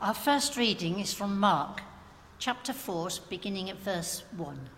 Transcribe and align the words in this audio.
Our 0.00 0.14
first 0.14 0.56
reading 0.56 1.00
is 1.00 1.12
from 1.12 1.40
Mark, 1.40 1.82
chapter 2.38 2.72
4, 2.72 3.08
beginning 3.28 3.68
at 3.68 3.80
verse 3.80 4.22
1. 4.36 4.70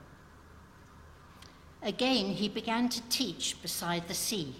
Again, 1.83 2.29
he 2.29 2.49
began 2.49 2.89
to 2.89 3.03
teach 3.11 3.61
beside 3.61 4.09
the 4.09 4.15
sea. 4.15 4.55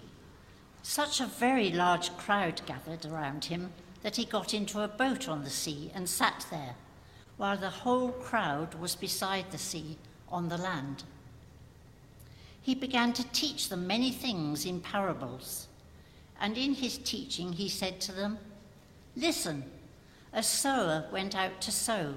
Such 0.83 1.19
a 1.19 1.25
very 1.25 1.71
large 1.71 2.15
crowd 2.15 2.61
gathered 2.67 3.07
around 3.07 3.45
him 3.45 3.71
that 4.03 4.17
he 4.17 4.23
got 4.23 4.53
into 4.53 4.81
a 4.81 4.87
boat 4.87 5.27
on 5.27 5.43
the 5.43 5.49
sea 5.49 5.89
and 5.95 6.07
sat 6.07 6.45
there, 6.51 6.75
while 7.37 7.57
the 7.57 7.71
whole 7.71 8.11
crowd 8.11 8.75
was 8.75 8.95
beside 8.95 9.49
the 9.49 9.57
sea 9.57 9.97
on 10.29 10.47
the 10.47 10.59
land. 10.59 11.05
He 12.61 12.75
began 12.75 13.13
to 13.13 13.27
teach 13.31 13.69
them 13.69 13.87
many 13.87 14.11
things 14.11 14.67
in 14.67 14.79
parables. 14.79 15.67
And 16.39 16.55
in 16.55 16.75
his 16.75 16.99
teaching, 16.99 17.53
he 17.53 17.67
said 17.67 17.99
to 18.01 18.11
them, 18.11 18.37
Listen, 19.15 19.63
a 20.33 20.43
sower 20.43 21.05
went 21.11 21.35
out 21.35 21.61
to 21.61 21.71
sow. 21.71 22.15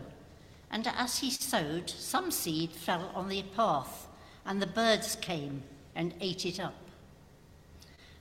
And 0.70 0.86
as 0.86 1.18
he 1.18 1.30
sowed, 1.30 1.90
some 1.90 2.30
seed 2.30 2.72
fell 2.72 3.10
on 3.14 3.28
the 3.28 3.42
path, 3.56 4.08
and 4.44 4.60
the 4.60 4.66
birds 4.66 5.16
came 5.20 5.62
and 5.94 6.14
ate 6.20 6.44
it 6.46 6.58
up. 6.60 6.74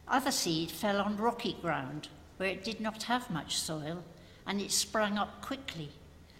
Other 0.07 0.31
seed 0.31 0.69
fell 0.69 0.99
on 1.01 1.17
rocky 1.17 1.57
ground, 1.61 2.09
where 2.37 2.49
it 2.49 2.63
did 2.63 2.79
not 2.79 3.03
have 3.03 3.29
much 3.29 3.57
soil, 3.57 4.03
and 4.45 4.61
it 4.61 4.71
sprang 4.71 5.17
up 5.17 5.41
quickly, 5.41 5.89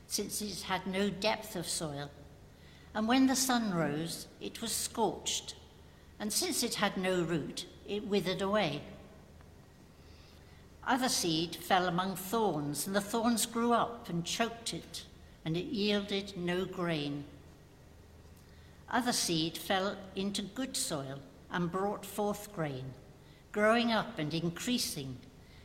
since 0.08 0.42
it 0.42 0.62
had 0.64 0.86
no 0.86 1.10
depth 1.10 1.56
of 1.56 1.68
soil. 1.68 2.12
And 2.94 3.08
when 3.08 3.28
the 3.28 3.36
sun 3.36 3.74
rose, 3.74 4.28
it 4.42 4.62
was 4.62 4.72
scorched, 4.72 5.56
and 6.20 6.32
since 6.32 6.62
it 6.64 6.76
had 6.76 6.98
no 6.98 7.22
root, 7.24 7.66
it 7.88 8.08
withered 8.08 8.42
away. 8.42 8.82
Other 10.86 11.10
seed 11.10 11.56
fell 11.56 11.88
among 11.88 12.18
thorns, 12.18 12.86
and 12.86 12.96
the 12.96 13.02
thorns 13.02 13.46
grew 13.46 13.72
up 13.72 14.10
and 14.10 14.26
choked 14.26 14.74
it, 14.74 15.06
and 15.46 15.56
it 15.56 15.66
yielded 15.66 16.36
no 16.36 16.66
grain. 16.66 17.24
Other 18.90 19.14
seed 19.14 19.58
fell 19.58 19.96
into 20.16 20.42
good 20.42 20.76
soil 20.76 21.20
and 21.50 21.72
brought 21.72 22.06
forth 22.06 22.54
grain, 22.54 22.94
growing 23.52 23.92
up 23.92 24.20
and 24.20 24.34
increasing, 24.34 25.18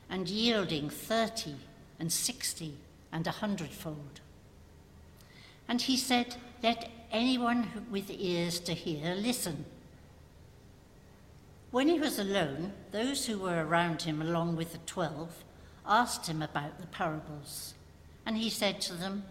and 0.08 0.28
yielding 0.28 0.88
thirty 0.88 1.56
and 1.98 2.12
sixty 2.12 2.74
and 3.10 3.26
a 3.26 3.32
hundredfold. 3.32 4.20
And 5.66 5.82
he 5.82 5.96
said, 5.96 6.36
Let 6.62 6.90
anyone 7.10 7.86
with 7.90 8.10
ears 8.10 8.60
to 8.60 8.72
hear 8.72 9.14
listen. 9.14 9.64
When 11.70 11.88
he 11.88 11.98
was 11.98 12.18
alone, 12.18 12.72
those 12.92 13.26
who 13.26 13.38
were 13.38 13.64
around 13.64 14.02
him, 14.02 14.22
along 14.22 14.56
with 14.56 14.72
the 14.72 14.78
twelve, 14.86 15.44
asked 15.86 16.26
him 16.26 16.40
about 16.40 16.80
the 16.80 16.86
parables. 16.86 17.74
And 18.24 18.38
he 18.38 18.48
said 18.48 18.80
to 18.82 18.94
them, 18.94 19.24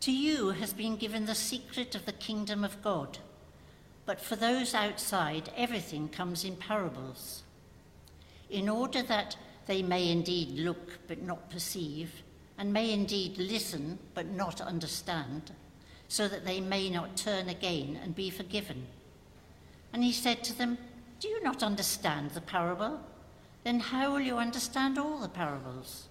To 0.00 0.12
you 0.12 0.50
has 0.50 0.72
been 0.72 0.96
given 0.96 1.26
the 1.26 1.34
secret 1.34 1.94
of 1.94 2.06
the 2.06 2.12
kingdom 2.12 2.64
of 2.64 2.82
God, 2.82 3.18
but 4.06 4.18
for 4.18 4.34
those 4.34 4.74
outside, 4.74 5.50
everything 5.54 6.08
comes 6.08 6.42
in 6.44 6.56
parables, 6.56 7.42
in 8.48 8.68
order 8.68 9.02
that 9.02 9.36
they 9.66 9.82
may 9.82 10.10
indeed 10.10 10.58
look 10.58 11.06
but 11.06 11.22
not 11.22 11.50
perceive, 11.50 12.22
and 12.56 12.72
may 12.72 12.92
indeed 12.92 13.36
listen 13.36 13.98
but 14.14 14.26
not 14.26 14.60
understand, 14.62 15.52
so 16.08 16.28
that 16.28 16.46
they 16.46 16.60
may 16.60 16.88
not 16.88 17.16
turn 17.16 17.50
again 17.50 17.98
and 18.02 18.14
be 18.14 18.30
forgiven. 18.30 18.86
And 19.92 20.02
he 20.02 20.12
said 20.12 20.42
to 20.44 20.56
them, 20.56 20.78
do 21.22 21.28
you 21.28 21.40
not 21.40 21.62
understand 21.62 22.32
the 22.32 22.40
parable? 22.40 22.98
Then 23.62 23.78
how 23.78 24.10
will 24.10 24.20
you 24.20 24.38
understand 24.38 24.98
all 24.98 25.20
the 25.20 25.28
parables? 25.28 26.08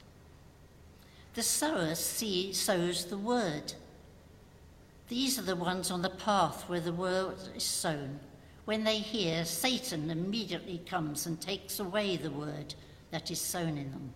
The 1.33 1.43
sower 1.43 1.95
see, 1.95 2.53
sows 2.53 3.03
the 3.03 3.17
word. 3.17 3.73
These 5.09 5.37
are 5.37 5.41
the 5.41 5.57
ones 5.57 5.91
on 5.91 6.01
the 6.01 6.09
path 6.09 6.63
where 6.69 6.79
the 6.79 6.93
word 6.93 7.35
is 7.53 7.63
sown. 7.63 8.21
When 8.63 8.85
they 8.85 8.99
hear, 8.99 9.43
Satan 9.43 10.09
immediately 10.09 10.81
comes 10.85 11.25
and 11.25 11.41
takes 11.41 11.81
away 11.81 12.15
the 12.15 12.31
word 12.31 12.73
that 13.11 13.29
is 13.29 13.41
sown 13.41 13.77
in 13.77 13.91
them. 13.91 14.13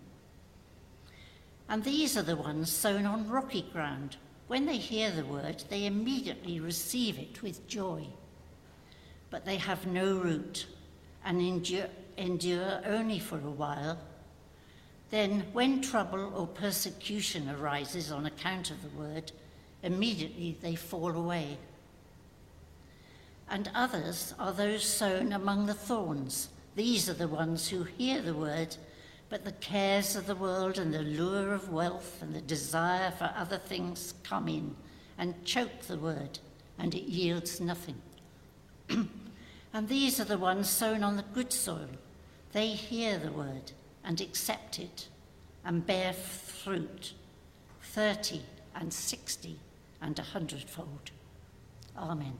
And 1.68 1.84
these 1.84 2.16
are 2.16 2.22
the 2.22 2.36
ones 2.36 2.72
sown 2.72 3.04
on 3.04 3.28
rocky 3.28 3.68
ground. 3.70 4.16
When 4.46 4.64
they 4.64 4.78
hear 4.78 5.10
the 5.10 5.26
word, 5.26 5.62
they 5.68 5.84
immediately 5.84 6.58
receive 6.58 7.18
it 7.18 7.42
with 7.42 7.68
joy. 7.68 8.06
But 9.28 9.44
they 9.44 9.56
have 9.56 9.86
no 9.86 10.16
root 10.16 10.66
and 11.26 11.42
endure, 11.42 11.88
endure 12.16 12.80
only 12.86 13.18
for 13.18 13.36
a 13.36 13.50
while. 13.50 13.98
Then, 15.10 15.44
when 15.52 15.82
trouble 15.82 16.32
or 16.34 16.46
persecution 16.46 17.50
arises 17.50 18.10
on 18.10 18.26
account 18.26 18.70
of 18.70 18.80
the 18.82 18.98
word, 18.98 19.32
immediately 19.82 20.56
they 20.62 20.76
fall 20.76 21.10
away. 21.10 21.58
And 23.50 23.70
others 23.74 24.34
are 24.38 24.52
those 24.52 24.84
sown 24.84 25.32
among 25.32 25.66
the 25.66 25.74
thorns. 25.74 26.48
These 26.76 27.10
are 27.10 27.14
the 27.14 27.28
ones 27.28 27.68
who 27.68 27.82
hear 27.84 28.22
the 28.22 28.34
word, 28.34 28.76
but 29.28 29.44
the 29.44 29.52
cares 29.52 30.14
of 30.14 30.26
the 30.26 30.34
world 30.34 30.78
and 30.78 30.94
the 30.94 31.02
lure 31.02 31.52
of 31.52 31.72
wealth 31.72 32.22
and 32.22 32.34
the 32.34 32.40
desire 32.40 33.10
for 33.10 33.32
other 33.36 33.58
things 33.58 34.14
come 34.22 34.48
in 34.48 34.76
and 35.18 35.44
choke 35.44 35.82
the 35.82 35.98
word, 35.98 36.38
and 36.78 36.94
it 36.94 37.04
yields 37.04 37.60
nothing. 37.60 38.00
And 39.76 39.90
these 39.90 40.18
are 40.18 40.24
the 40.24 40.38
ones 40.38 40.70
sown 40.70 41.04
on 41.04 41.18
the 41.18 41.22
good 41.34 41.52
soil. 41.52 41.90
They 42.52 42.68
hear 42.68 43.18
the 43.18 43.30
word 43.30 43.72
and 44.02 44.22
accept 44.22 44.78
it 44.78 45.08
and 45.66 45.84
bear 45.84 46.14
fruit, 46.14 47.12
thirty 47.82 48.40
and 48.74 48.90
sixty 48.90 49.58
and 50.00 50.18
a 50.18 50.22
hundredfold. 50.22 51.10
Amen. 51.94 52.38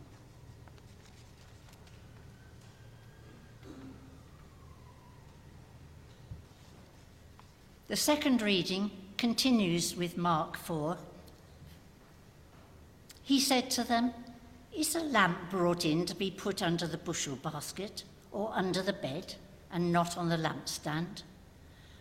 The 7.89 7.97
second 7.97 8.41
reading 8.41 8.91
continues 9.19 9.95
with 9.95 10.17
Mark 10.17 10.57
4. 10.57 10.97
He 13.23 13.39
said 13.39 13.71
to 13.73 13.85
them, 13.85 14.15
is 14.77 14.95
a 14.95 15.01
lamp 15.01 15.51
brought 15.51 15.87
in 15.87 16.05
to 16.05 16.15
be 16.15 16.31
put 16.31 16.63
under 16.63 16.87
the 16.87 16.99
bushel 16.99 17.37
basket 17.37 18.05
or 18.31 18.53
under 18.55 18.83
the 18.83 18.93
bed 18.93 19.35
and 19.73 19.91
not 19.91 20.19
on 20.19 20.29
the 20.29 20.37
lampstand? 20.37 21.23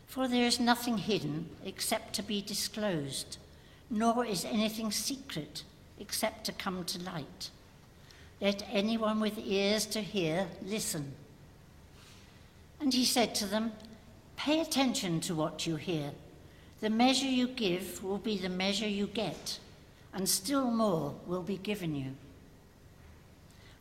For 0.08 0.28
there 0.28 0.46
is 0.46 0.60
nothing 0.60 0.98
hidden 0.98 1.50
except 1.64 2.14
to 2.16 2.24
be 2.24 2.42
disclosed, 2.42 3.38
nor 3.90 4.26
is 4.26 4.44
anything 4.46 4.92
secret 4.92 5.64
except 6.00 6.46
to 6.46 6.52
come 6.52 6.84
to 6.86 7.02
light. 7.02 7.50
Let 8.42 8.68
anyone 8.70 9.22
with 9.22 9.38
ears 9.38 9.86
to 9.88 10.02
hear 10.02 10.48
listen. 10.62 11.14
And 12.82 12.94
he 12.94 13.06
said 13.06 13.34
to 13.36 13.46
them, 13.46 13.72
Pay 14.36 14.60
attention 14.60 15.22
to 15.22 15.34
what 15.34 15.66
you 15.66 15.78
hear. 15.78 16.12
The 16.82 16.90
measure 16.90 17.26
you 17.26 17.48
give 17.48 18.04
will 18.04 18.18
be 18.18 18.38
the 18.38 18.50
measure 18.50 18.88
you 18.88 19.08
get, 19.08 19.60
and 20.14 20.28
still 20.28 20.70
more 20.70 21.16
will 21.26 21.42
be 21.42 21.58
given 21.58 21.96
you. 21.96 22.12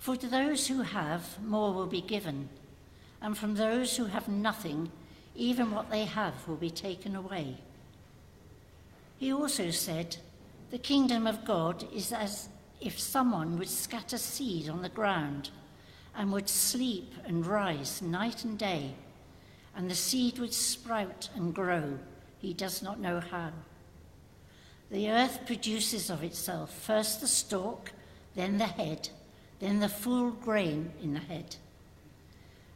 For 0.04 0.16
to 0.16 0.26
those 0.26 0.66
who 0.66 0.82
have, 0.82 1.42
more 1.42 1.72
will 1.72 1.86
be 1.86 2.02
given, 2.02 2.50
and 3.22 3.38
from 3.38 3.54
those 3.54 3.96
who 3.96 4.04
have 4.04 4.28
nothing, 4.28 4.92
even 5.34 5.70
what 5.70 5.90
they 5.90 6.04
have 6.04 6.46
will 6.46 6.56
be 6.56 6.68
taken 6.68 7.16
away. 7.16 7.56
He 9.16 9.32
also 9.32 9.70
said, 9.70 10.18
The 10.70 10.76
kingdom 10.76 11.26
of 11.26 11.46
God 11.46 11.86
is 11.90 12.12
as 12.12 12.50
if 12.82 13.00
someone 13.00 13.58
would 13.58 13.70
scatter 13.70 14.18
seed 14.18 14.68
on 14.68 14.82
the 14.82 14.90
ground 14.90 15.48
and 16.14 16.30
would 16.32 16.50
sleep 16.50 17.14
and 17.24 17.46
rise 17.46 18.02
night 18.02 18.44
and 18.44 18.58
day, 18.58 18.92
and 19.74 19.90
the 19.90 19.94
seed 19.94 20.38
would 20.38 20.52
sprout 20.52 21.30
and 21.34 21.54
grow. 21.54 21.98
He 22.36 22.52
does 22.52 22.82
not 22.82 23.00
know 23.00 23.20
how. 23.20 23.52
The 24.90 25.08
earth 25.08 25.46
produces 25.46 26.10
of 26.10 26.22
itself 26.22 26.74
first 26.74 27.22
the 27.22 27.26
stalk, 27.26 27.90
then 28.34 28.58
the 28.58 28.66
head 28.66 29.08
then 29.64 29.80
the 29.80 29.88
full 29.88 30.30
grain 30.30 30.92
in 31.02 31.14
the 31.14 31.20
head. 31.20 31.56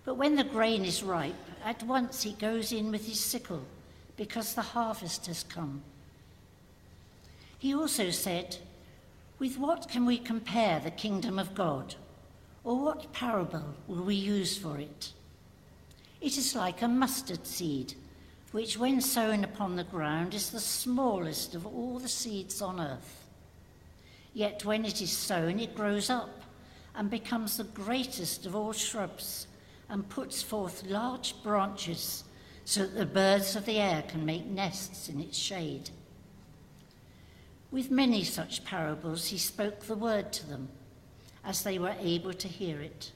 But 0.06 0.14
when 0.14 0.36
the 0.36 0.44
grain 0.44 0.86
is 0.86 1.02
ripe, 1.02 1.34
at 1.62 1.82
once 1.82 2.22
he 2.22 2.32
goes 2.32 2.72
in 2.72 2.90
with 2.90 3.06
his 3.06 3.20
sickle, 3.20 3.62
because 4.16 4.54
the 4.54 4.62
harvest 4.62 5.26
has 5.26 5.42
come. 5.42 5.82
He 7.58 7.74
also 7.74 8.10
said, 8.10 8.56
With 9.38 9.58
what 9.58 9.88
can 9.88 10.06
we 10.06 10.16
compare 10.16 10.80
the 10.80 10.90
kingdom 10.90 11.38
of 11.38 11.54
God? 11.54 11.94
Or 12.64 12.78
what 12.78 13.12
parable 13.12 13.74
will 13.86 14.02
we 14.02 14.14
use 14.14 14.56
for 14.56 14.78
it? 14.78 15.12
It 16.22 16.38
is 16.38 16.54
like 16.54 16.80
a 16.80 16.88
mustard 16.88 17.46
seed, 17.46 17.94
which, 18.50 18.78
when 18.78 19.02
sown 19.02 19.44
upon 19.44 19.76
the 19.76 19.84
ground, 19.84 20.32
is 20.32 20.50
the 20.50 20.58
smallest 20.58 21.54
of 21.54 21.66
all 21.66 21.98
the 21.98 22.08
seeds 22.08 22.62
on 22.62 22.80
earth. 22.80 23.24
Yet 24.32 24.64
when 24.64 24.84
it 24.84 25.02
is 25.02 25.10
sown, 25.10 25.60
it 25.60 25.76
grows 25.76 26.08
up 26.08 26.37
and 26.98 27.08
becomes 27.08 27.56
the 27.56 27.64
greatest 27.64 28.44
of 28.44 28.56
all 28.56 28.72
shrubs 28.72 29.46
and 29.88 30.08
puts 30.08 30.42
forth 30.42 30.84
large 30.84 31.32
branches 31.44 32.24
so 32.64 32.80
that 32.80 32.96
the 32.96 33.06
birds 33.06 33.54
of 33.54 33.64
the 33.64 33.78
air 33.78 34.02
can 34.08 34.26
make 34.26 34.44
nests 34.44 35.08
in 35.08 35.20
its 35.20 35.38
shade. 35.38 35.90
With 37.70 37.92
many 37.92 38.24
such 38.24 38.64
parables, 38.64 39.28
he 39.28 39.38
spoke 39.38 39.80
the 39.80 39.94
word 39.94 40.32
to 40.32 40.48
them, 40.48 40.68
as 41.44 41.62
they 41.62 41.78
were 41.78 41.94
able 42.00 42.34
to 42.34 42.48
hear 42.48 42.80
it. 42.80 43.12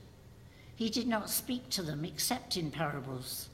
He 0.77 0.89
did 0.89 1.09
not 1.09 1.29
speak 1.29 1.69
to 1.71 1.83
them 1.83 2.05
except 2.05 2.57
in 2.57 2.71
parables, 2.71 3.49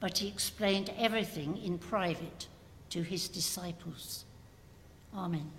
but 0.00 0.16
he 0.18 0.28
explained 0.28 0.90
everything 0.96 1.58
in 1.58 1.76
private 1.76 2.48
to 2.90 3.02
his 3.02 3.28
disciples. 3.28 4.24
Amen. 5.14 5.50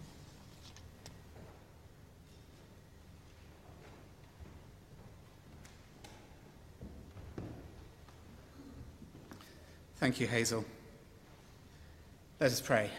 Thank 10.00 10.20
you, 10.20 10.28
Hazel. 10.28 10.64
Let 12.40 12.52
us 12.52 12.62
pray. 12.62 12.92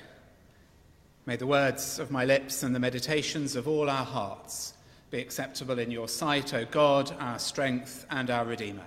May 1.26 1.36
the 1.36 1.46
words 1.46 1.98
of 1.98 2.10
my 2.10 2.24
lips 2.24 2.62
and 2.62 2.74
the 2.74 2.80
meditations 2.80 3.54
of 3.54 3.68
all 3.68 3.88
our 3.88 4.04
hearts 4.04 4.74
be 5.10 5.20
acceptable 5.20 5.78
in 5.78 5.90
your 5.90 6.08
sight, 6.08 6.54
O 6.54 6.64
God, 6.64 7.14
our 7.20 7.38
strength 7.38 8.04
and 8.10 8.30
our 8.30 8.44
Redeemer. 8.44 8.86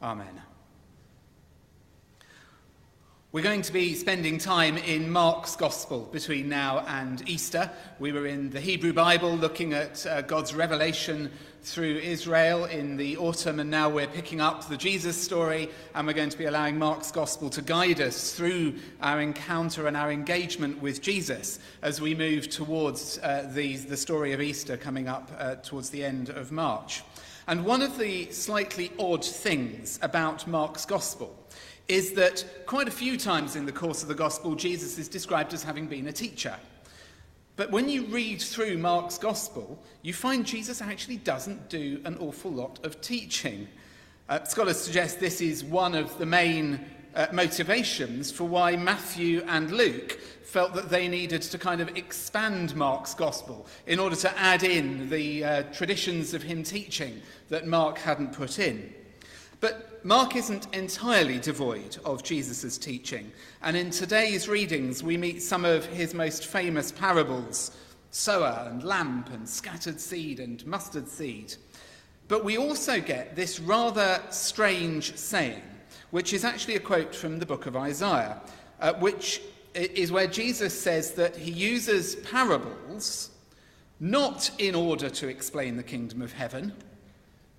Amen. 0.00 0.40
We're 3.32 3.44
going 3.44 3.62
to 3.62 3.72
be 3.72 3.94
spending 3.94 4.38
time 4.38 4.76
in 4.76 5.08
Mark's 5.08 5.54
Gospel 5.54 6.00
between 6.10 6.48
now 6.48 6.80
and 6.88 7.22
Easter. 7.28 7.70
We 8.00 8.10
were 8.10 8.26
in 8.26 8.50
the 8.50 8.60
Hebrew 8.60 8.92
Bible 8.92 9.36
looking 9.36 9.72
at 9.72 10.04
uh, 10.04 10.22
God's 10.22 10.52
revelation 10.52 11.30
through 11.62 11.98
Israel 11.98 12.64
in 12.64 12.96
the 12.96 13.16
autumn, 13.18 13.60
and 13.60 13.70
now 13.70 13.88
we're 13.88 14.08
picking 14.08 14.40
up 14.40 14.66
the 14.66 14.76
Jesus 14.76 15.16
story, 15.16 15.70
and 15.94 16.08
we're 16.08 16.12
going 16.12 16.30
to 16.30 16.38
be 16.38 16.46
allowing 16.46 16.76
Mark's 16.76 17.12
Gospel 17.12 17.48
to 17.50 17.62
guide 17.62 18.00
us 18.00 18.34
through 18.34 18.74
our 19.00 19.20
encounter 19.20 19.86
and 19.86 19.96
our 19.96 20.10
engagement 20.10 20.82
with 20.82 21.00
Jesus 21.00 21.60
as 21.82 22.00
we 22.00 22.16
move 22.16 22.50
towards 22.50 23.18
uh, 23.18 23.48
the, 23.54 23.76
the 23.76 23.96
story 23.96 24.32
of 24.32 24.40
Easter 24.40 24.76
coming 24.76 25.06
up 25.06 25.30
uh, 25.38 25.54
towards 25.54 25.88
the 25.90 26.04
end 26.04 26.30
of 26.30 26.50
March. 26.50 27.04
And 27.46 27.64
one 27.64 27.82
of 27.82 27.96
the 27.96 28.28
slightly 28.32 28.90
odd 28.98 29.24
things 29.24 30.00
about 30.02 30.48
Mark's 30.48 30.84
Gospel 30.84 31.36
is 31.90 32.12
that 32.12 32.44
quite 32.66 32.86
a 32.86 32.92
few 32.92 33.16
times 33.16 33.56
in 33.56 33.66
the 33.66 33.72
course 33.72 34.02
of 34.02 34.08
the 34.08 34.14
Gospel, 34.14 34.54
Jesus 34.54 34.96
is 34.96 35.08
described 35.08 35.52
as 35.52 35.64
having 35.64 35.88
been 35.88 36.06
a 36.06 36.12
teacher. 36.12 36.54
But 37.56 37.72
when 37.72 37.88
you 37.88 38.04
read 38.04 38.40
through 38.40 38.78
Mark's 38.78 39.18
Gospel, 39.18 39.76
you 40.02 40.14
find 40.14 40.46
Jesus 40.46 40.80
actually 40.80 41.16
doesn't 41.16 41.68
do 41.68 42.00
an 42.04 42.16
awful 42.18 42.52
lot 42.52 42.78
of 42.84 43.00
teaching. 43.00 43.66
Uh, 44.28 44.44
scholars 44.44 44.78
suggest 44.80 45.18
this 45.18 45.40
is 45.40 45.64
one 45.64 45.96
of 45.96 46.16
the 46.18 46.26
main 46.26 46.78
uh, 47.16 47.26
motivations 47.32 48.30
for 48.30 48.44
why 48.44 48.76
Matthew 48.76 49.42
and 49.48 49.72
Luke 49.72 50.12
felt 50.44 50.74
that 50.74 50.90
they 50.90 51.08
needed 51.08 51.42
to 51.42 51.58
kind 51.58 51.80
of 51.80 51.96
expand 51.96 52.76
Mark's 52.76 53.14
gospel 53.14 53.66
in 53.88 53.98
order 53.98 54.14
to 54.14 54.38
add 54.38 54.62
in 54.62 55.10
the 55.10 55.42
uh, 55.42 55.62
traditions 55.72 56.34
of 56.34 56.44
him 56.44 56.62
teaching 56.62 57.20
that 57.48 57.66
Mark 57.66 57.98
hadn't 57.98 58.32
put 58.32 58.60
in. 58.60 58.94
But 59.60 60.04
Mark 60.04 60.36
isn't 60.36 60.74
entirely 60.74 61.38
devoid 61.38 61.98
of 62.04 62.22
Jesus' 62.22 62.78
teaching, 62.78 63.30
and 63.62 63.76
in 63.76 63.90
today's 63.90 64.48
readings 64.48 65.02
we 65.02 65.18
meet 65.18 65.42
some 65.42 65.66
of 65.66 65.84
his 65.86 66.14
most 66.14 66.46
famous 66.46 66.90
parables 66.90 67.76
sower 68.10 68.66
and 68.70 68.82
lamp 68.82 69.30
and 69.30 69.48
scattered 69.48 70.00
seed 70.00 70.40
and 70.40 70.66
mustard 70.66 71.06
seed. 71.08 71.54
But 72.28 72.44
we 72.44 72.56
also 72.56 73.00
get 73.00 73.36
this 73.36 73.60
rather 73.60 74.22
strange 74.30 75.16
saying, 75.16 75.62
which 76.10 76.32
is 76.32 76.44
actually 76.44 76.76
a 76.76 76.80
quote 76.80 77.14
from 77.14 77.38
the 77.38 77.46
book 77.46 77.66
of 77.66 77.76
Isaiah, 77.76 78.40
uh, 78.80 78.94
which 78.94 79.42
is 79.74 80.10
where 80.10 80.26
Jesus 80.26 80.80
says 80.80 81.12
that 81.12 81.36
he 81.36 81.50
uses 81.50 82.16
parables 82.16 83.30
not 84.00 84.50
in 84.58 84.74
order 84.74 85.10
to 85.10 85.28
explain 85.28 85.76
the 85.76 85.82
kingdom 85.82 86.22
of 86.22 86.32
heaven 86.32 86.72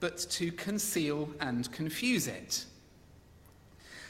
but 0.01 0.18
to 0.18 0.51
conceal 0.51 1.30
and 1.39 1.71
confuse 1.71 2.27
it. 2.27 2.65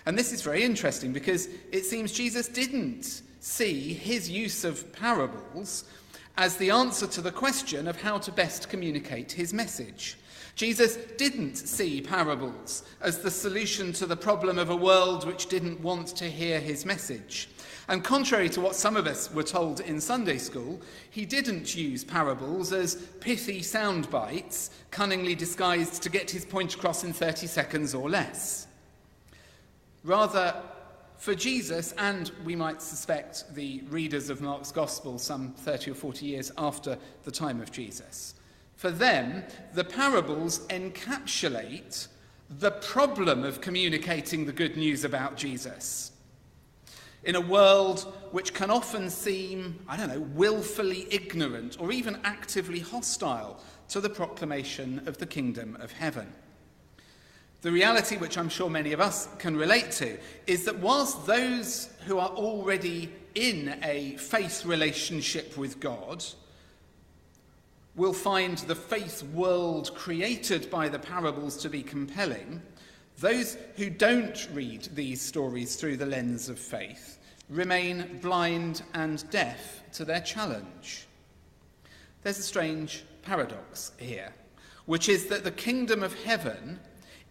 And 0.08 0.18
this 0.18 0.34
is 0.34 0.42
very 0.42 0.64
interesting 0.64 1.14
because 1.14 1.48
it 1.72 1.86
seems 1.86 2.12
Jesus 2.12 2.48
didn't 2.48 3.22
see 3.40 3.94
his 3.94 4.30
use 4.30 4.64
of 4.64 4.92
parables 4.94 5.84
as 6.38 6.58
the 6.58 6.72
answer 6.72 7.06
to 7.06 7.22
the 7.22 7.32
question 7.32 7.88
of 7.88 8.02
how 8.02 8.18
to 8.18 8.32
best 8.32 8.70
communicate 8.70 9.32
his 9.32 9.54
message. 9.54 10.18
Jesus 10.56 10.98
didn't 11.18 11.56
see 11.56 12.02
parables 12.02 12.84
as 13.02 13.20
the 13.20 13.32
solution 13.32 13.94
to 13.94 14.06
the 14.06 14.18
problem 14.18 14.58
of 14.58 14.70
a 14.70 14.76
world 14.76 15.26
which 15.26 15.48
didn't 15.48 15.82
want 15.82 16.08
to 16.08 16.26
hear 16.26 16.60
his 16.60 16.86
message. 16.86 17.50
And 17.88 18.04
contrary 18.04 18.50
to 18.50 18.62
what 18.62 18.76
some 18.76 18.96
of 18.96 19.08
us 19.08 19.32
were 19.34 19.44
told 19.44 19.80
in 19.80 20.00
Sunday 20.00 20.38
school, 20.38 20.80
he 21.10 21.26
didn't 21.26 21.76
use 21.76 22.04
parables 22.04 22.72
as 22.72 22.96
pithy 23.20 23.62
sound 23.62 24.10
bites, 24.10 24.70
cunningly 24.92 25.36
disguised 25.36 26.02
to 26.04 26.10
get 26.10 26.30
his 26.30 26.46
point 26.46 26.76
across 26.76 27.04
in 27.04 27.14
30 27.14 27.48
seconds 27.48 27.94
or 27.94 28.10
less. 28.10 28.68
Rather, 30.04 30.56
for 31.18 31.36
Jesus, 31.36 31.94
and 31.98 32.32
we 32.44 32.56
might 32.56 32.82
suspect 32.82 33.54
the 33.54 33.84
readers 33.90 34.30
of 34.30 34.42
Mark's 34.42 34.72
Gospel 34.72 35.20
some 35.20 35.52
30 35.52 35.92
or 35.92 35.96
40 35.96 36.26
years 36.26 36.52
after 36.58 36.98
the 37.24 37.32
time 37.32 37.62
of 37.62 37.72
Jesus, 37.72 38.36
for 38.76 38.90
them, 38.90 39.44
the 39.74 39.84
parables 39.84 40.66
encapsulate 40.70 42.08
the 42.50 42.72
problem 42.72 43.44
of 43.44 43.62
communicating 43.62 44.46
the 44.46 44.52
good 44.52 44.76
news 44.76 45.04
about 45.04 45.38
Jesus 45.38 46.11
in 47.24 47.36
a 47.36 47.42
world 47.42 48.02
which 48.32 48.54
can 48.54 48.72
often 48.72 49.10
seem, 49.10 49.80
I 49.88 49.98
don't 49.98 50.10
know, 50.10 50.20
willfully 50.20 51.08
ignorant 51.12 51.78
or 51.80 51.92
even 51.92 52.20
actively 52.24 52.80
hostile 52.80 53.60
to 53.90 54.02
the 54.02 54.10
proclamation 54.10 55.08
of 55.08 55.18
the 55.18 55.26
kingdom 55.26 55.78
of 55.80 55.92
heaven. 55.92 56.32
The 57.62 57.72
reality, 57.72 58.18
which 58.18 58.40
I'm 58.40 58.50
sure 58.50 58.70
many 58.70 58.92
of 58.92 59.00
us 59.00 59.28
can 59.38 59.56
relate 59.56 59.92
to, 59.92 60.18
is 60.48 60.66
that 60.66 60.80
whilst 60.80 61.28
those 61.28 61.90
who 62.08 62.18
are 62.18 62.30
already 62.30 63.12
in 63.36 63.78
a 63.84 64.16
faith 64.18 64.66
relationship 64.66 65.58
with 65.58 65.80
God 65.80 66.26
will 67.96 68.14
find 68.14 68.58
the 68.60 68.76
faith 68.76 69.22
world 69.24 69.94
created 69.94 70.72
by 70.72 70.90
the 70.90 70.98
parables 70.98 71.58
to 71.58 71.70
be 71.70 71.84
compelling, 71.84 72.62
those 73.20 73.58
who 73.76 73.90
don't 73.90 74.48
read 74.54 74.90
these 74.94 75.22
stories 75.22 75.76
through 75.76 75.98
the 75.98 76.06
lens 76.06 76.50
of 76.50 76.58
faith 76.58 77.20
remain 77.50 78.20
blind 78.22 78.82
and 78.94 79.30
deaf 79.30 79.84
to 79.94 80.06
their 80.06 80.22
challenge. 80.22 81.06
There's 82.24 82.40
a 82.40 82.44
strange 82.44 83.04
paradox 83.22 83.92
here, 83.98 84.34
which 84.86 85.10
is 85.10 85.28
that 85.28 85.44
the 85.44 85.52
kingdom 85.52 86.02
of 86.02 86.14
heaven 86.24 86.80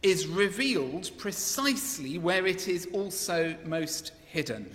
is 0.03 0.27
revealed 0.27 1.11
precisely 1.19 2.19
where 2.19 2.47
it 2.47 2.69
is 2.69 2.89
also 2.93 3.57
most 3.65 4.13
hidden. 4.27 4.75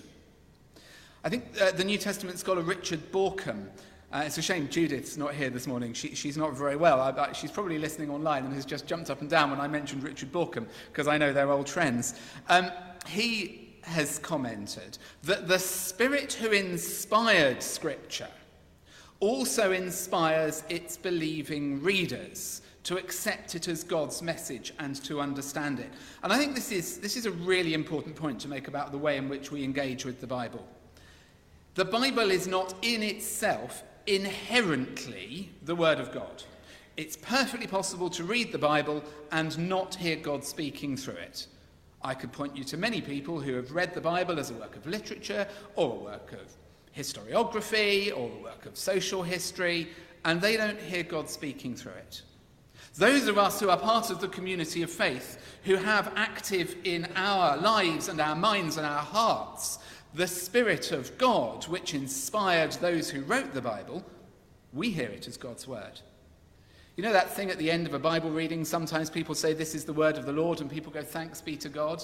I 1.23 1.29
think 1.29 1.45
uh, 1.59 1.71
the 1.71 1.83
New 1.83 1.97
Testament 1.97 2.37
scholar 2.37 2.61
Richard 2.61 3.11
Bauckham 3.11 3.69
uh, 4.15 4.23
it's 4.25 4.37
a 4.37 4.41
shame 4.41 4.69
Judith's 4.69 5.17
not 5.17 5.33
here 5.33 5.49
this 5.49 5.67
morning. 5.67 5.91
She, 5.91 6.15
she's 6.15 6.37
not 6.37 6.53
very 6.53 6.77
well. 6.77 7.01
I, 7.01 7.09
I, 7.09 7.31
she's 7.33 7.51
probably 7.51 7.77
listening 7.77 8.09
online 8.09 8.45
and 8.45 8.53
has 8.53 8.65
just 8.65 8.87
jumped 8.87 9.09
up 9.09 9.19
and 9.19 9.29
down 9.29 9.51
when 9.51 9.59
I 9.59 9.67
mentioned 9.67 10.03
Richard 10.03 10.31
Bauckham 10.31 10.67
because 10.89 11.09
I 11.09 11.17
know 11.17 11.33
they're 11.33 11.51
old 11.51 11.67
friends. 11.67 12.17
Um, 12.47 12.71
he 13.07 13.75
has 13.81 14.17
commented 14.19 14.97
that 15.23 15.49
the 15.49 15.59
Spirit 15.59 16.31
who 16.31 16.51
inspired 16.51 17.61
Scripture 17.61 18.29
also 19.19 19.73
inspires 19.73 20.63
its 20.69 20.95
believing 20.95 21.83
readers 21.83 22.61
to 22.85 22.97
accept 22.97 23.53
it 23.53 23.67
as 23.67 23.83
God's 23.83 24.21
message 24.21 24.73
and 24.79 24.95
to 25.03 25.19
understand 25.19 25.81
it. 25.81 25.91
And 26.23 26.31
I 26.31 26.37
think 26.37 26.55
this 26.55 26.71
is, 26.71 26.99
this 26.99 27.17
is 27.17 27.25
a 27.25 27.31
really 27.31 27.73
important 27.73 28.15
point 28.15 28.39
to 28.41 28.47
make 28.47 28.69
about 28.69 28.93
the 28.93 28.97
way 28.97 29.17
in 29.17 29.27
which 29.27 29.51
we 29.51 29.61
engage 29.65 30.05
with 30.05 30.21
the 30.21 30.27
Bible. 30.27 30.65
The 31.73 31.83
Bible 31.83 32.31
is 32.31 32.47
not 32.47 32.75
in 32.81 33.03
itself 33.03 33.83
inherently 34.07 35.49
the 35.63 35.75
Word 35.75 35.99
of 35.99 36.11
God. 36.11 36.43
It's 36.97 37.17
perfectly 37.17 37.67
possible 37.67 38.09
to 38.11 38.23
read 38.23 38.51
the 38.51 38.57
Bible 38.57 39.03
and 39.31 39.57
not 39.69 39.95
hear 39.95 40.15
God 40.15 40.43
speaking 40.43 40.95
through 40.95 41.15
it. 41.15 41.47
I 42.01 42.13
could 42.13 42.31
point 42.31 42.55
you 42.55 42.63
to 42.65 42.77
many 42.77 43.01
people 43.01 43.39
who 43.39 43.55
have 43.55 43.71
read 43.71 43.93
the 43.93 44.01
Bible 44.01 44.39
as 44.39 44.51
a 44.51 44.53
work 44.53 44.75
of 44.75 44.85
literature 44.85 45.47
or 45.75 45.91
a 45.91 46.03
work 46.03 46.33
of 46.33 46.53
historiography 46.95 48.15
or 48.15 48.29
a 48.31 48.43
work 48.43 48.65
of 48.65 48.77
social 48.77 49.23
history, 49.23 49.89
and 50.23 50.39
they 50.39 50.55
don't 50.55 50.79
hear 50.79 51.03
God 51.03 51.29
speaking 51.29 51.75
through 51.75 51.93
it. 51.93 52.21
Those 52.97 53.27
of 53.27 53.37
us 53.37 53.59
who 53.59 53.69
are 53.69 53.77
part 53.77 54.09
of 54.09 54.21
the 54.21 54.27
community 54.29 54.81
of 54.81 54.89
faith, 54.89 55.37
who 55.63 55.75
have 55.75 56.13
active 56.15 56.75
in 56.85 57.07
our 57.15 57.57
lives 57.57 58.07
and 58.07 58.21
our 58.21 58.35
minds 58.35 58.77
and 58.77 58.85
our 58.85 59.01
hearts 59.01 59.79
the 60.13 60.27
Spirit 60.27 60.93
of 60.93 61.17
God, 61.17 61.67
which 61.67 61.93
inspired 61.93 62.71
those 62.73 63.09
who 63.09 63.21
wrote 63.23 63.53
the 63.53 63.61
Bible, 63.61 64.03
we 64.71 64.89
hear 64.89 65.09
it 65.09 65.27
as 65.27 65.35
God's 65.35 65.67
word. 65.67 65.99
You 66.95 67.03
know 67.03 67.11
that 67.11 67.35
thing 67.35 67.51
at 67.51 67.57
the 67.57 67.69
end 67.69 67.85
of 67.85 67.93
a 67.93 67.99
Bible 67.99 68.29
reading? 68.29 68.63
Sometimes 68.63 69.09
people 69.09 69.35
say, 69.35 69.53
This 69.53 69.75
is 69.75 69.83
the 69.83 69.91
word 69.91 70.17
of 70.17 70.25
the 70.25 70.31
Lord, 70.31 70.61
and 70.61 70.69
people 70.69 70.91
go, 70.91 71.01
Thanks 71.01 71.41
be 71.41 71.57
to 71.57 71.67
God. 71.67 72.03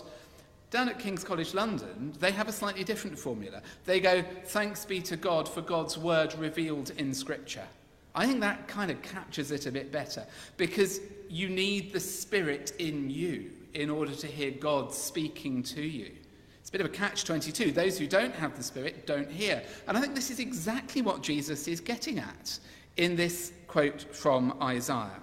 Down 0.72 0.90
at 0.90 1.00
King's 1.00 1.24
College 1.24 1.54
London, 1.54 2.14
they 2.20 2.32
have 2.32 2.50
a 2.50 2.54
slightly 2.54 2.84
different 2.84 3.18
formula. 3.18 3.62
They 3.86 4.02
go, 4.02 4.24
Thanks 4.46 4.84
be 4.84 5.00
to 5.04 5.16
God 5.16 5.48
for 5.48 5.62
God's 5.62 5.98
word 5.98 6.36
revealed 6.38 6.92
in 6.98 7.14
Scripture. 7.14 7.66
I 8.14 8.26
think 8.26 8.42
that 8.42 8.68
kind 8.68 8.92
of 8.92 9.02
captures 9.02 9.52
it 9.52 9.66
a 9.66 9.72
bit 9.72 9.92
better 9.92 10.26
because 10.58 11.00
you 11.30 11.48
need 11.48 11.94
the 11.94 12.00
Spirit 12.00 12.74
in 12.78 13.10
you 13.10 13.52
in 13.74 13.90
order 13.90 14.14
to 14.14 14.28
hear 14.28 14.52
God 14.52 14.94
speaking 14.94 15.64
to 15.64 15.82
you. 15.82 16.12
It's 16.60 16.70
a 16.70 16.72
bit 16.72 16.82
of 16.82 16.88
a 16.88 16.90
catch 16.90 17.24
22. 17.24 17.72
Those 17.72 17.98
who 17.98 18.08
don't 18.08 18.36
have 18.36 18.58
the 18.58 18.64
Spirit 18.64 19.08
don't 19.08 19.32
hear. 19.32 19.64
And 19.88 19.98
I 19.98 20.02
think 20.02 20.14
this 20.14 20.30
is 20.30 20.40
exactly 20.40 21.02
what 21.02 21.22
Jesus 21.22 21.68
is 21.68 21.80
getting 21.80 22.20
at 22.20 22.60
in 22.98 23.16
this 23.16 23.54
quote 23.68 24.14
from 24.14 24.58
Isaiah. 24.62 25.22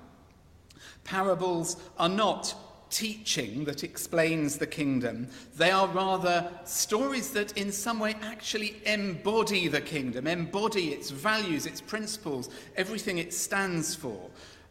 Parables 1.05 1.77
are 1.99 2.09
not 2.09 2.55
teaching 2.91 3.65
that 3.65 3.85
explains 3.85 4.59
the 4.59 4.67
kingdom. 4.67 5.29
They 5.57 5.71
are 5.71 5.89
rather 5.89 6.51
stories 6.65 7.31
that, 7.31 7.57
in 7.57 7.73
some 7.73 7.99
way, 7.99 8.17
actually 8.23 8.77
embody 8.87 9.69
the 9.69 9.81
kingdom, 9.81 10.27
embody 10.27 10.89
its 10.89 11.11
values, 11.11 11.67
its 11.67 11.81
principles, 11.81 12.51
everything 12.77 13.19
it 13.19 13.33
stands 13.33 13.95
for. 13.95 14.31